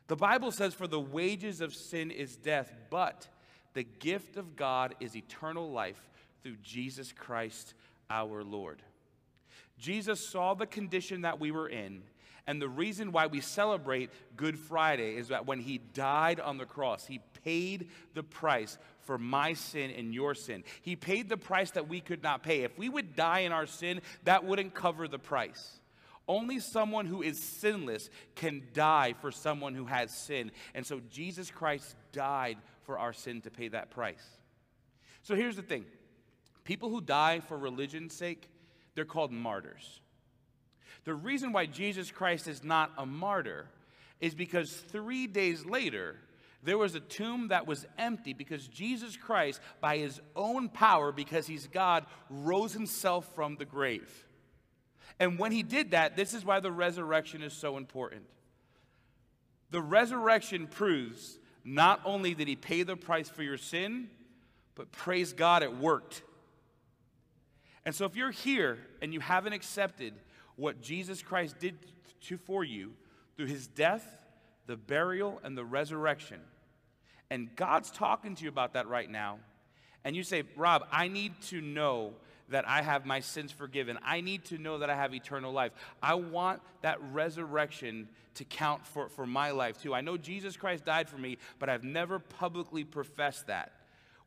The 0.07 0.15
Bible 0.15 0.51
says, 0.51 0.73
For 0.75 0.87
the 0.87 0.99
wages 0.99 1.61
of 1.61 1.73
sin 1.73 2.11
is 2.11 2.35
death, 2.35 2.71
but 2.91 3.27
the 3.73 3.83
gift 3.83 4.37
of 4.37 4.55
God 4.55 4.93
is 4.99 5.15
eternal 5.15 5.71
life 5.71 6.09
through 6.43 6.57
Jesus 6.61 7.11
Christ 7.11 7.73
our 8.09 8.43
Lord. 8.43 8.83
Jesus 9.79 10.29
saw 10.29 10.53
the 10.53 10.67
condition 10.67 11.21
that 11.21 11.39
we 11.39 11.51
were 11.51 11.67
in 11.67 12.03
and 12.47 12.61
the 12.61 12.69
reason 12.69 13.11
why 13.11 13.25
we 13.27 13.41
celebrate 13.41 14.11
Good 14.35 14.57
Friday 14.59 15.15
is 15.15 15.29
that 15.29 15.47
when 15.47 15.59
he 15.59 15.79
died 15.79 16.39
on 16.39 16.57
the 16.57 16.65
cross, 16.65 17.05
he 17.05 17.19
paid 17.43 17.89
the 18.13 18.23
price 18.23 18.77
for 19.01 19.17
my 19.17 19.53
sin 19.53 19.91
and 19.91 20.13
your 20.13 20.35
sin. 20.35 20.63
He 20.81 20.95
paid 20.95 21.27
the 21.27 21.37
price 21.37 21.71
that 21.71 21.87
we 21.87 22.01
could 22.01 22.21
not 22.21 22.43
pay. 22.43 22.61
If 22.61 22.77
we 22.77 22.87
would 22.87 23.15
die 23.15 23.39
in 23.39 23.51
our 23.51 23.65
sin, 23.65 24.01
that 24.25 24.45
wouldn't 24.45 24.75
cover 24.75 25.07
the 25.07 25.19
price. 25.19 25.79
Only 26.27 26.59
someone 26.59 27.05
who 27.05 27.21
is 27.21 27.41
sinless 27.41 28.09
can 28.35 28.63
die 28.73 29.13
for 29.21 29.31
someone 29.31 29.75
who 29.75 29.85
has 29.85 30.11
sin. 30.11 30.51
And 30.73 30.85
so 30.85 31.01
Jesus 31.09 31.49
Christ 31.49 31.95
died 32.11 32.57
for 32.83 32.99
our 32.99 33.13
sin 33.13 33.41
to 33.41 33.51
pay 33.51 33.69
that 33.69 33.91
price. 33.91 34.23
So 35.23 35.35
here's 35.35 35.55
the 35.55 35.63
thing 35.63 35.85
people 36.63 36.89
who 36.89 37.01
die 37.01 37.39
for 37.39 37.57
religion's 37.57 38.15
sake, 38.15 38.49
they're 38.93 39.05
called 39.05 39.31
martyrs. 39.31 40.01
The 41.05 41.13
reason 41.13 41.51
why 41.51 41.67
Jesus 41.67 42.11
Christ 42.11 42.47
is 42.47 42.63
not 42.63 42.91
a 42.97 43.05
martyr 43.05 43.67
is 44.19 44.33
because 44.33 44.71
three 44.71 45.27
days 45.27 45.65
later, 45.65 46.15
there 46.63 46.79
was 46.79 46.95
a 46.95 46.99
tomb 46.99 47.49
that 47.49 47.67
was 47.67 47.85
empty 47.97 48.33
because 48.33 48.67
Jesus 48.67 49.15
Christ, 49.15 49.61
by 49.79 49.97
his 49.97 50.19
own 50.35 50.67
power, 50.67 51.11
because 51.11 51.45
he's 51.45 51.67
God, 51.67 52.05
rose 52.29 52.73
himself 52.73 53.33
from 53.35 53.55
the 53.55 53.65
grave. 53.65 54.25
And 55.19 55.37
when 55.37 55.51
he 55.51 55.63
did 55.63 55.91
that, 55.91 56.15
this 56.15 56.33
is 56.33 56.43
why 56.43 56.59
the 56.59 56.71
resurrection 56.71 57.43
is 57.43 57.53
so 57.53 57.77
important. 57.77 58.23
The 59.69 59.81
resurrection 59.81 60.67
proves 60.67 61.37
not 61.63 62.01
only 62.03 62.33
did 62.33 62.47
he 62.47 62.55
pay 62.55 62.83
the 62.83 62.95
price 62.95 63.29
for 63.29 63.43
your 63.43 63.57
sin, 63.57 64.09
but 64.73 64.91
praise 64.91 65.33
God, 65.33 65.63
it 65.63 65.77
worked. 65.77 66.23
And 67.85 67.93
so 67.93 68.05
if 68.05 68.15
you're 68.15 68.31
here 68.31 68.79
and 69.01 69.13
you 69.13 69.19
haven't 69.19 69.53
accepted 69.53 70.13
what 70.55 70.81
Jesus 70.81 71.21
Christ 71.21 71.59
did 71.59 71.77
to, 72.21 72.37
for 72.37 72.63
you 72.63 72.93
through 73.35 73.47
his 73.47 73.67
death, 73.67 74.17
the 74.67 74.77
burial, 74.77 75.39
and 75.43 75.57
the 75.57 75.65
resurrection. 75.65 76.39
And 77.29 77.55
God's 77.55 77.91
talking 77.91 78.35
to 78.35 78.43
you 78.43 78.49
about 78.49 78.73
that 78.73 78.87
right 78.87 79.09
now. 79.09 79.39
And 80.03 80.15
you 80.15 80.23
say, 80.23 80.43
Rob, 80.55 80.85
I 80.91 81.07
need 81.07 81.33
to 81.49 81.61
know 81.61 82.13
that 82.49 82.67
I 82.67 82.83
have 82.83 83.05
my 83.05 83.19
sins 83.19 83.51
forgiven. 83.51 83.97
I 84.03 84.21
need 84.21 84.45
to 84.45 84.57
know 84.57 84.77
that 84.77 84.89
I 84.89 84.95
have 84.95 85.13
eternal 85.13 85.51
life. 85.51 85.71
I 86.01 86.13
want 86.13 86.61
that 86.81 86.99
resurrection 87.11 88.07
to 88.35 88.43
count 88.43 88.85
for, 88.85 89.09
for 89.09 89.25
my 89.25 89.51
life 89.51 89.81
too. 89.81 89.95
I 89.95 90.01
know 90.01 90.17
Jesus 90.17 90.55
Christ 90.55 90.85
died 90.85 91.09
for 91.09 91.17
me, 91.17 91.37
but 91.57 91.69
I've 91.69 91.83
never 91.83 92.19
publicly 92.19 92.83
professed 92.83 93.47
that. 93.47 93.71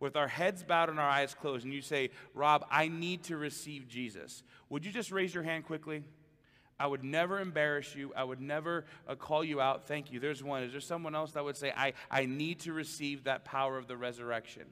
With 0.00 0.16
our 0.16 0.28
heads 0.28 0.62
bowed 0.62 0.90
and 0.90 0.99
our 0.99 1.08
eyes 1.08 1.35
closed, 1.35 1.64
and 1.64 1.75
you 1.75 1.82
say, 1.82 2.11
Rob, 2.35 2.64
I 2.70 2.88
need 2.88 3.25
to 3.25 3.37
receive 3.37 3.88
Jesus. 3.88 4.42
Would 4.68 4.85
you 4.85 4.92
just 4.92 5.11
raise 5.11 5.35
your 5.35 5.42
hand 5.42 5.64
quickly? 5.64 6.04
I 6.80 6.87
would 6.87 7.02
never 7.02 7.40
embarrass 7.40 7.94
you. 7.94 8.12
I 8.14 8.23
would 8.23 8.40
never 8.40 8.85
uh, 9.08 9.16
call 9.16 9.42
you 9.42 9.61
out. 9.61 9.88
Thank 9.88 10.12
you. 10.12 10.20
There's 10.20 10.42
one. 10.42 10.62
Is 10.62 10.73
there 10.73 10.80
someone 10.80 11.14
else 11.14 11.32
that 11.32 11.44
would 11.44 11.56
say, 11.56 11.73
I, 11.76 11.94
I 12.11 12.26
need 12.26 12.61
to 12.61 12.73
receive 12.73 13.25
that 13.25 13.44
power 13.44 13.76
of 13.76 13.88
the 13.88 13.97
resurrection? 13.97 14.64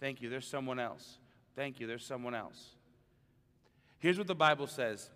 Thank 0.00 0.22
you. 0.22 0.28
There's 0.28 0.46
someone 0.46 0.80
else. 0.80 1.18
Thank 1.54 1.78
you. 1.78 1.86
There's 1.86 2.04
someone 2.04 2.34
else. 2.34 2.70
Here's 4.00 4.18
what 4.18 4.26
the 4.26 4.34
Bible 4.34 4.66
says. 4.66 5.08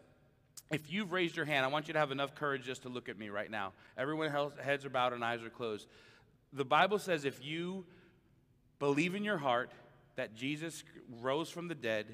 If 0.70 0.92
you've 0.92 1.12
raised 1.12 1.36
your 1.36 1.46
hand, 1.46 1.64
I 1.64 1.68
want 1.68 1.88
you 1.88 1.94
to 1.94 2.00
have 2.00 2.12
enough 2.12 2.34
courage 2.34 2.64
just 2.64 2.82
to 2.82 2.88
look 2.88 3.08
at 3.08 3.18
me 3.18 3.28
right 3.28 3.50
now. 3.50 3.72
Everyone 3.98 4.30
heads 4.62 4.84
are 4.84 4.90
bowed 4.90 5.12
and 5.12 5.24
eyes 5.24 5.42
are 5.42 5.50
closed. 5.50 5.88
The 6.52 6.64
Bible 6.64 6.98
says 6.98 7.24
if 7.24 7.44
you 7.44 7.84
believe 8.78 9.14
in 9.14 9.24
your 9.24 9.38
heart 9.38 9.70
that 10.16 10.34
Jesus 10.36 10.84
rose 11.20 11.50
from 11.50 11.68
the 11.68 11.74
dead 11.74 12.06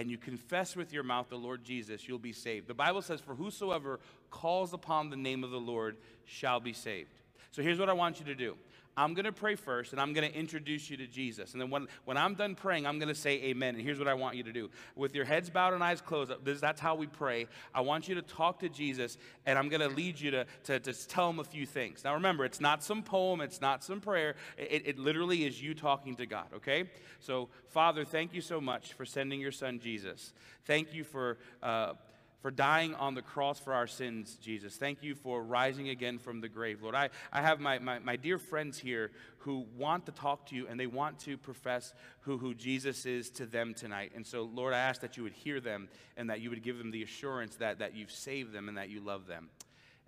and 0.00 0.10
you 0.10 0.16
confess 0.16 0.76
with 0.76 0.94
your 0.94 1.02
mouth 1.02 1.28
the 1.28 1.36
Lord 1.36 1.62
Jesus, 1.62 2.08
you'll 2.08 2.18
be 2.18 2.32
saved. 2.32 2.66
The 2.66 2.72
Bible 2.72 3.02
says, 3.02 3.20
For 3.20 3.34
whosoever 3.34 4.00
calls 4.30 4.72
upon 4.72 5.10
the 5.10 5.16
name 5.16 5.44
of 5.44 5.50
the 5.50 5.60
Lord 5.60 5.98
shall 6.24 6.58
be 6.58 6.72
saved. 6.72 7.10
So 7.50 7.60
here's 7.60 7.78
what 7.78 7.90
I 7.90 7.92
want 7.92 8.18
you 8.18 8.24
to 8.24 8.34
do 8.34 8.56
I'm 8.96 9.14
going 9.14 9.24
to 9.24 9.32
pray 9.32 9.54
first, 9.54 9.92
and 9.92 10.00
I'm 10.00 10.12
going 10.12 10.30
to 10.30 10.36
introduce 10.36 10.90
you 10.90 10.96
to 10.98 11.06
Jesus. 11.06 11.52
And 11.52 11.60
then 11.60 11.70
when, 11.70 11.86
when 12.04 12.16
I'm 12.16 12.34
done 12.34 12.54
praying, 12.54 12.86
I'm 12.86 12.98
going 12.98 13.08
to 13.08 13.14
say 13.14 13.42
amen. 13.44 13.74
And 13.74 13.84
here's 13.84 13.98
what 13.98 14.08
I 14.08 14.14
want 14.14 14.36
you 14.36 14.42
to 14.42 14.52
do 14.52 14.70
with 14.96 15.14
your 15.14 15.24
heads 15.24 15.48
bowed 15.48 15.74
and 15.74 15.82
eyes 15.82 16.00
closed, 16.00 16.32
this, 16.44 16.60
that's 16.60 16.80
how 16.80 16.94
we 16.94 17.06
pray. 17.06 17.46
I 17.74 17.80
want 17.80 18.08
you 18.08 18.14
to 18.16 18.22
talk 18.22 18.58
to 18.60 18.68
Jesus, 18.68 19.16
and 19.46 19.58
I'm 19.58 19.68
going 19.68 19.80
to 19.80 19.88
lead 19.88 20.20
you 20.20 20.30
to, 20.32 20.46
to, 20.64 20.80
to 20.80 21.08
tell 21.08 21.30
him 21.30 21.38
a 21.38 21.44
few 21.44 21.66
things. 21.66 22.04
Now, 22.04 22.14
remember, 22.14 22.44
it's 22.44 22.60
not 22.60 22.82
some 22.82 23.02
poem, 23.02 23.40
it's 23.40 23.60
not 23.60 23.84
some 23.84 24.00
prayer. 24.00 24.34
It, 24.58 24.82
it 24.86 24.98
literally 24.98 25.44
is 25.44 25.62
you 25.62 25.74
talking 25.74 26.16
to 26.16 26.26
God, 26.26 26.46
okay? 26.56 26.84
So, 27.20 27.48
Father, 27.68 28.04
thank 28.04 28.34
you 28.34 28.40
so 28.40 28.60
much 28.60 28.92
for 28.94 29.04
sending 29.04 29.40
your 29.40 29.52
son 29.52 29.78
Jesus. 29.78 30.32
Thank 30.64 30.92
you 30.92 31.04
for. 31.04 31.38
Uh, 31.62 31.94
for 32.40 32.50
dying 32.50 32.94
on 32.94 33.14
the 33.14 33.22
cross 33.22 33.60
for 33.60 33.72
our 33.74 33.86
sins, 33.86 34.36
Jesus. 34.40 34.76
Thank 34.76 35.02
you 35.02 35.14
for 35.14 35.42
rising 35.42 35.90
again 35.90 36.18
from 36.18 36.40
the 36.40 36.48
grave, 36.48 36.82
Lord. 36.82 36.94
I, 36.94 37.10
I 37.32 37.42
have 37.42 37.60
my, 37.60 37.78
my, 37.78 37.98
my 37.98 38.16
dear 38.16 38.38
friends 38.38 38.78
here 38.78 39.10
who 39.38 39.66
want 39.76 40.06
to 40.06 40.12
talk 40.12 40.46
to 40.46 40.56
you 40.56 40.66
and 40.66 40.80
they 40.80 40.86
want 40.86 41.18
to 41.20 41.36
profess 41.36 41.92
who, 42.20 42.38
who 42.38 42.54
Jesus 42.54 43.04
is 43.04 43.30
to 43.30 43.46
them 43.46 43.74
tonight. 43.74 44.12
And 44.14 44.26
so, 44.26 44.42
Lord, 44.42 44.72
I 44.72 44.78
ask 44.78 45.02
that 45.02 45.16
you 45.16 45.22
would 45.22 45.32
hear 45.32 45.60
them 45.60 45.88
and 46.16 46.30
that 46.30 46.40
you 46.40 46.50
would 46.50 46.62
give 46.62 46.78
them 46.78 46.90
the 46.90 47.02
assurance 47.02 47.56
that, 47.56 47.78
that 47.80 47.94
you've 47.94 48.10
saved 48.10 48.52
them 48.52 48.68
and 48.68 48.78
that 48.78 48.88
you 48.88 49.00
love 49.00 49.26
them. 49.26 49.50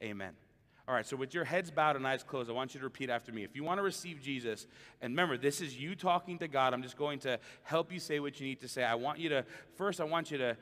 Amen. 0.03 0.33
All 0.89 0.95
right, 0.97 1.07
so 1.07 1.17
with 1.17 1.33
your 1.33 1.45
heads 1.45 1.71
bowed 1.71 1.95
and 1.95 2.05
eyes 2.05 2.25
closed, 2.25 2.51
I 2.51 2.55
want 2.55 2.75
you 2.75 2.81
to 2.81 2.85
repeat 2.85 3.09
after 3.09 3.31
me. 3.31 3.45
If 3.45 3.55
you 3.55 3.63
want 3.63 3.79
to 3.79 3.83
receive 3.83 4.21
Jesus, 4.21 4.67
and 5.01 5.13
remember, 5.13 5.39
this 5.39 5.61
is 5.61 5.79
you 5.79 5.95
talking 5.95 6.39
to 6.39 6.49
God. 6.49 6.75
I'm 6.75 6.83
just 6.83 6.97
going 6.97 7.21
to 7.21 7.39
help 7.63 7.93
you 7.93 8.01
say 8.01 8.19
what 8.19 8.41
you 8.41 8.47
need 8.49 8.61
to 8.63 8.69
say. 8.69 8.83
I 8.83 8.97
want 8.97 9.21
you 9.21 9.29
to, 9.29 9.45
first, 9.77 10.01
I 10.01 10.05
want 10.05 10.33
you 10.33 10.39
to 10.39 10.57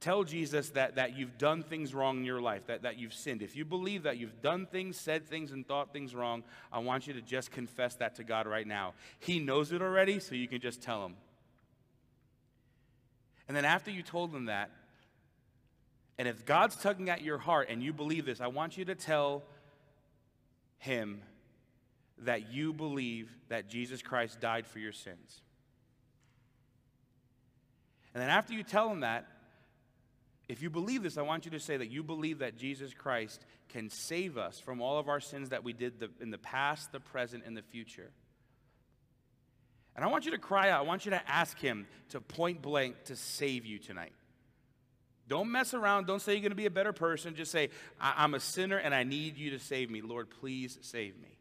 Tell 0.00 0.24
Jesus 0.24 0.70
that, 0.70 0.96
that 0.96 1.16
you've 1.16 1.38
done 1.38 1.62
things 1.62 1.94
wrong 1.94 2.18
in 2.18 2.24
your 2.24 2.40
life, 2.40 2.66
that, 2.66 2.82
that 2.82 2.98
you've 2.98 3.14
sinned. 3.14 3.40
If 3.40 3.56
you 3.56 3.64
believe 3.64 4.02
that 4.02 4.18
you've 4.18 4.42
done 4.42 4.66
things, 4.66 4.98
said 4.98 5.26
things, 5.26 5.52
and 5.52 5.66
thought 5.66 5.92
things 5.92 6.14
wrong, 6.14 6.44
I 6.70 6.80
want 6.80 7.06
you 7.06 7.14
to 7.14 7.22
just 7.22 7.50
confess 7.50 7.94
that 7.96 8.16
to 8.16 8.24
God 8.24 8.46
right 8.46 8.66
now. 8.66 8.92
He 9.18 9.38
knows 9.38 9.72
it 9.72 9.80
already, 9.80 10.20
so 10.20 10.34
you 10.34 10.48
can 10.48 10.60
just 10.60 10.82
tell 10.82 11.04
him. 11.04 11.14
And 13.48 13.56
then 13.56 13.64
after 13.64 13.90
you 13.90 14.02
told 14.02 14.34
him 14.34 14.46
that, 14.46 14.70
and 16.18 16.28
if 16.28 16.44
God's 16.44 16.76
tugging 16.76 17.08
at 17.08 17.22
your 17.22 17.38
heart 17.38 17.68
and 17.70 17.82
you 17.82 17.92
believe 17.92 18.26
this, 18.26 18.40
I 18.40 18.48
want 18.48 18.76
you 18.76 18.84
to 18.86 18.94
tell 18.94 19.44
him 20.78 21.22
that 22.18 22.52
you 22.52 22.72
believe 22.72 23.30
that 23.48 23.68
Jesus 23.68 24.02
Christ 24.02 24.40
died 24.40 24.66
for 24.66 24.78
your 24.78 24.92
sins. 24.92 25.40
And 28.14 28.22
then 28.22 28.30
after 28.30 28.54
you 28.54 28.62
tell 28.62 28.90
him 28.90 29.00
that, 29.00 29.26
if 30.48 30.62
you 30.62 30.70
believe 30.70 31.02
this, 31.02 31.18
I 31.18 31.22
want 31.22 31.44
you 31.44 31.50
to 31.52 31.60
say 31.60 31.76
that 31.76 31.90
you 31.90 32.02
believe 32.02 32.38
that 32.38 32.56
Jesus 32.56 32.94
Christ 32.94 33.44
can 33.68 33.90
save 33.90 34.38
us 34.38 34.60
from 34.60 34.80
all 34.80 34.98
of 34.98 35.08
our 35.08 35.20
sins 35.20 35.48
that 35.48 35.64
we 35.64 35.72
did 35.72 35.98
the, 35.98 36.10
in 36.20 36.30
the 36.30 36.38
past, 36.38 36.92
the 36.92 37.00
present, 37.00 37.42
and 37.44 37.56
the 37.56 37.62
future. 37.62 38.10
And 39.96 40.04
I 40.04 40.08
want 40.08 40.24
you 40.24 40.30
to 40.32 40.38
cry 40.38 40.70
out. 40.70 40.80
I 40.80 40.84
want 40.84 41.04
you 41.04 41.10
to 41.10 41.30
ask 41.30 41.58
Him 41.58 41.86
to 42.10 42.20
point 42.20 42.62
blank 42.62 43.04
to 43.04 43.16
save 43.16 43.66
you 43.66 43.78
tonight. 43.78 44.12
Don't 45.28 45.50
mess 45.50 45.74
around. 45.74 46.06
Don't 46.06 46.22
say 46.22 46.32
you're 46.32 46.42
going 46.42 46.50
to 46.50 46.56
be 46.56 46.66
a 46.66 46.70
better 46.70 46.92
person. 46.92 47.34
Just 47.34 47.50
say, 47.50 47.70
I'm 48.00 48.34
a 48.34 48.40
sinner 48.40 48.76
and 48.76 48.94
I 48.94 49.02
need 49.02 49.36
you 49.36 49.50
to 49.50 49.58
save 49.58 49.90
me. 49.90 50.00
Lord, 50.00 50.30
please 50.30 50.78
save 50.82 51.18
me. 51.18 51.35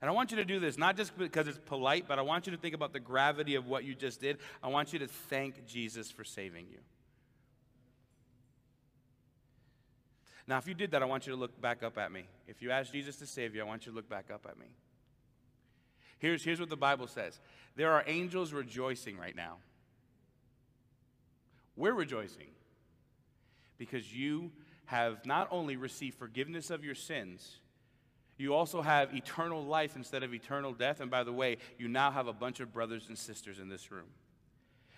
And 0.00 0.08
I 0.08 0.12
want 0.12 0.30
you 0.30 0.36
to 0.36 0.44
do 0.44 0.60
this, 0.60 0.78
not 0.78 0.96
just 0.96 1.16
because 1.18 1.48
it's 1.48 1.58
polite, 1.58 2.06
but 2.06 2.18
I 2.18 2.22
want 2.22 2.46
you 2.46 2.52
to 2.52 2.58
think 2.58 2.74
about 2.74 2.92
the 2.92 3.00
gravity 3.00 3.56
of 3.56 3.66
what 3.66 3.84
you 3.84 3.94
just 3.94 4.20
did. 4.20 4.38
I 4.62 4.68
want 4.68 4.92
you 4.92 5.00
to 5.00 5.08
thank 5.08 5.66
Jesus 5.66 6.10
for 6.10 6.24
saving 6.24 6.66
you. 6.70 6.78
Now, 10.46 10.56
if 10.56 10.66
you 10.66 10.74
did 10.74 10.92
that, 10.92 11.02
I 11.02 11.06
want 11.06 11.26
you 11.26 11.32
to 11.32 11.38
look 11.38 11.60
back 11.60 11.82
up 11.82 11.98
at 11.98 12.10
me. 12.10 12.24
If 12.46 12.62
you 12.62 12.70
asked 12.70 12.92
Jesus 12.92 13.16
to 13.16 13.26
save 13.26 13.54
you, 13.54 13.60
I 13.60 13.64
want 13.64 13.84
you 13.84 13.92
to 13.92 13.96
look 13.96 14.08
back 14.08 14.30
up 14.32 14.46
at 14.48 14.58
me. 14.58 14.66
Here's, 16.18 16.42
here's 16.42 16.58
what 16.58 16.70
the 16.70 16.76
Bible 16.76 17.06
says 17.06 17.38
there 17.76 17.92
are 17.92 18.02
angels 18.06 18.52
rejoicing 18.52 19.18
right 19.18 19.36
now. 19.36 19.56
We're 21.76 21.92
rejoicing 21.92 22.48
because 23.78 24.12
you 24.12 24.50
have 24.86 25.24
not 25.26 25.48
only 25.50 25.76
received 25.76 26.18
forgiveness 26.18 26.70
of 26.70 26.82
your 26.82 26.94
sins, 26.94 27.58
you 28.38 28.54
also 28.54 28.80
have 28.80 29.14
eternal 29.14 29.64
life 29.64 29.96
instead 29.96 30.22
of 30.22 30.32
eternal 30.32 30.72
death. 30.72 31.00
And 31.00 31.10
by 31.10 31.24
the 31.24 31.32
way, 31.32 31.58
you 31.76 31.88
now 31.88 32.10
have 32.10 32.28
a 32.28 32.32
bunch 32.32 32.60
of 32.60 32.72
brothers 32.72 33.08
and 33.08 33.18
sisters 33.18 33.58
in 33.58 33.68
this 33.68 33.90
room. 33.90 34.06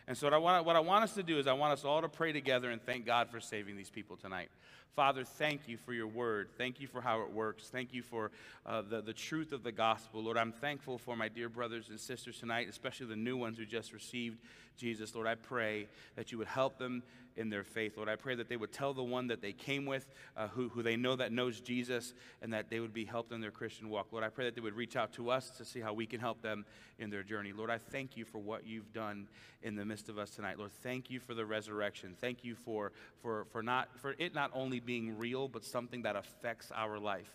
And 0.06 0.16
so, 0.16 0.26
what 0.26 0.34
I, 0.34 0.38
want, 0.38 0.66
what 0.66 0.76
I 0.76 0.80
want 0.80 1.04
us 1.04 1.14
to 1.14 1.22
do 1.22 1.38
is, 1.38 1.46
I 1.46 1.52
want 1.52 1.72
us 1.72 1.84
all 1.84 2.02
to 2.02 2.08
pray 2.08 2.32
together 2.32 2.70
and 2.70 2.82
thank 2.82 3.06
God 3.06 3.30
for 3.30 3.40
saving 3.40 3.76
these 3.76 3.90
people 3.90 4.16
tonight. 4.16 4.48
Father, 4.96 5.24
thank 5.24 5.68
you 5.68 5.76
for 5.76 5.92
your 5.92 6.08
word. 6.08 6.48
Thank 6.58 6.80
you 6.80 6.88
for 6.88 7.00
how 7.00 7.22
it 7.22 7.30
works. 7.30 7.68
Thank 7.68 7.94
you 7.94 8.02
for 8.02 8.32
uh, 8.66 8.82
the, 8.82 9.00
the 9.00 9.12
truth 9.12 9.52
of 9.52 9.62
the 9.62 9.70
gospel. 9.72 10.22
Lord, 10.22 10.36
I'm 10.36 10.52
thankful 10.52 10.98
for 10.98 11.16
my 11.16 11.28
dear 11.28 11.48
brothers 11.48 11.90
and 11.90 11.98
sisters 11.98 12.38
tonight, 12.38 12.68
especially 12.68 13.06
the 13.06 13.16
new 13.16 13.36
ones 13.36 13.56
who 13.56 13.64
just 13.64 13.92
received 13.92 14.38
Jesus. 14.76 15.14
Lord, 15.14 15.26
I 15.26 15.36
pray 15.36 15.86
that 16.16 16.32
you 16.32 16.38
would 16.38 16.48
help 16.48 16.78
them 16.78 17.02
in 17.36 17.48
their 17.48 17.64
faith. 17.64 17.96
Lord, 17.96 18.08
I 18.08 18.16
pray 18.16 18.34
that 18.34 18.48
they 18.48 18.56
would 18.56 18.72
tell 18.72 18.92
the 18.92 19.02
one 19.02 19.28
that 19.28 19.40
they 19.40 19.52
came 19.52 19.86
with, 19.86 20.06
uh, 20.36 20.48
who, 20.48 20.68
who 20.68 20.82
they 20.82 20.96
know 20.96 21.16
that 21.16 21.32
knows 21.32 21.60
Jesus, 21.60 22.12
and 22.42 22.52
that 22.52 22.68
they 22.70 22.80
would 22.80 22.92
be 22.92 23.04
helped 23.04 23.32
in 23.32 23.40
their 23.40 23.50
Christian 23.50 23.88
walk. 23.88 24.08
Lord, 24.10 24.24
I 24.24 24.28
pray 24.28 24.46
that 24.46 24.54
they 24.54 24.60
would 24.60 24.76
reach 24.76 24.96
out 24.96 25.12
to 25.14 25.30
us 25.30 25.50
to 25.50 25.64
see 25.64 25.80
how 25.80 25.92
we 25.92 26.06
can 26.06 26.20
help 26.20 26.42
them 26.42 26.64
in 26.98 27.10
their 27.10 27.22
journey. 27.22 27.52
Lord, 27.52 27.70
I 27.70 27.78
thank 27.78 28.16
you 28.16 28.24
for 28.24 28.38
what 28.38 28.66
you've 28.66 28.92
done 28.92 29.28
in 29.62 29.76
the 29.76 29.84
midst 29.84 30.08
of 30.08 30.18
us 30.18 30.30
tonight. 30.30 30.58
Lord, 30.58 30.72
thank 30.82 31.10
you 31.10 31.20
for 31.20 31.34
the 31.34 31.44
resurrection. 31.44 32.16
Thank 32.20 32.44
you 32.44 32.54
for, 32.54 32.92
for, 33.22 33.46
for, 33.52 33.62
not, 33.62 33.88
for 34.00 34.14
it 34.18 34.34
not 34.34 34.50
being 34.84 35.18
real, 35.18 35.48
but 35.48 35.64
something 35.64 36.02
that 36.02 36.16
affects 36.16 36.70
our 36.74 36.98
life. 36.98 37.30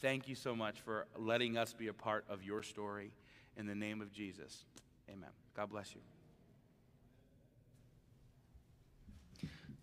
Thank 0.00 0.28
you 0.28 0.34
so 0.34 0.54
much 0.54 0.80
for 0.80 1.06
letting 1.16 1.56
us 1.56 1.72
be 1.72 1.88
a 1.88 1.92
part 1.92 2.24
of 2.28 2.42
your 2.42 2.62
story. 2.62 3.12
In 3.56 3.66
the 3.66 3.74
name 3.74 4.02
of 4.02 4.12
Jesus, 4.12 4.64
amen. 5.08 5.30
God 5.56 5.70
bless 5.70 5.94
you. 5.94 6.00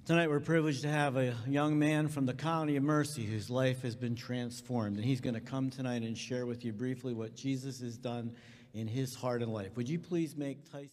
Tonight, 0.06 0.30
we're 0.30 0.42
privileged 0.42 0.82
to 0.82 0.90
have 0.90 1.16
a 1.16 1.34
young 1.48 1.80
man 1.80 2.10
from 2.10 2.26
the 2.26 2.34
Colony 2.34 2.76
of 2.76 2.84
Mercy 2.84 3.24
whose 3.24 3.50
life 3.50 3.84
has 3.84 3.96
been 3.96 4.16
transformed. 4.16 4.98
And 4.98 5.06
he's 5.06 5.22
going 5.22 5.36
to 5.36 5.40
come 5.40 5.70
tonight 5.70 6.02
and 6.02 6.18
share 6.18 6.46
with 6.46 6.66
you 6.66 6.74
briefly 6.74 7.14
what 7.14 7.36
Jesus 7.36 7.80
has 7.80 7.98
done 7.98 8.36
in 8.74 8.88
his 8.88 9.16
heart 9.16 9.42
and 9.42 9.54
life. 9.54 9.78
Would 9.78 9.88
you 9.88 10.00
please 10.00 10.36
make 10.36 10.70
Tyson? 10.70 10.90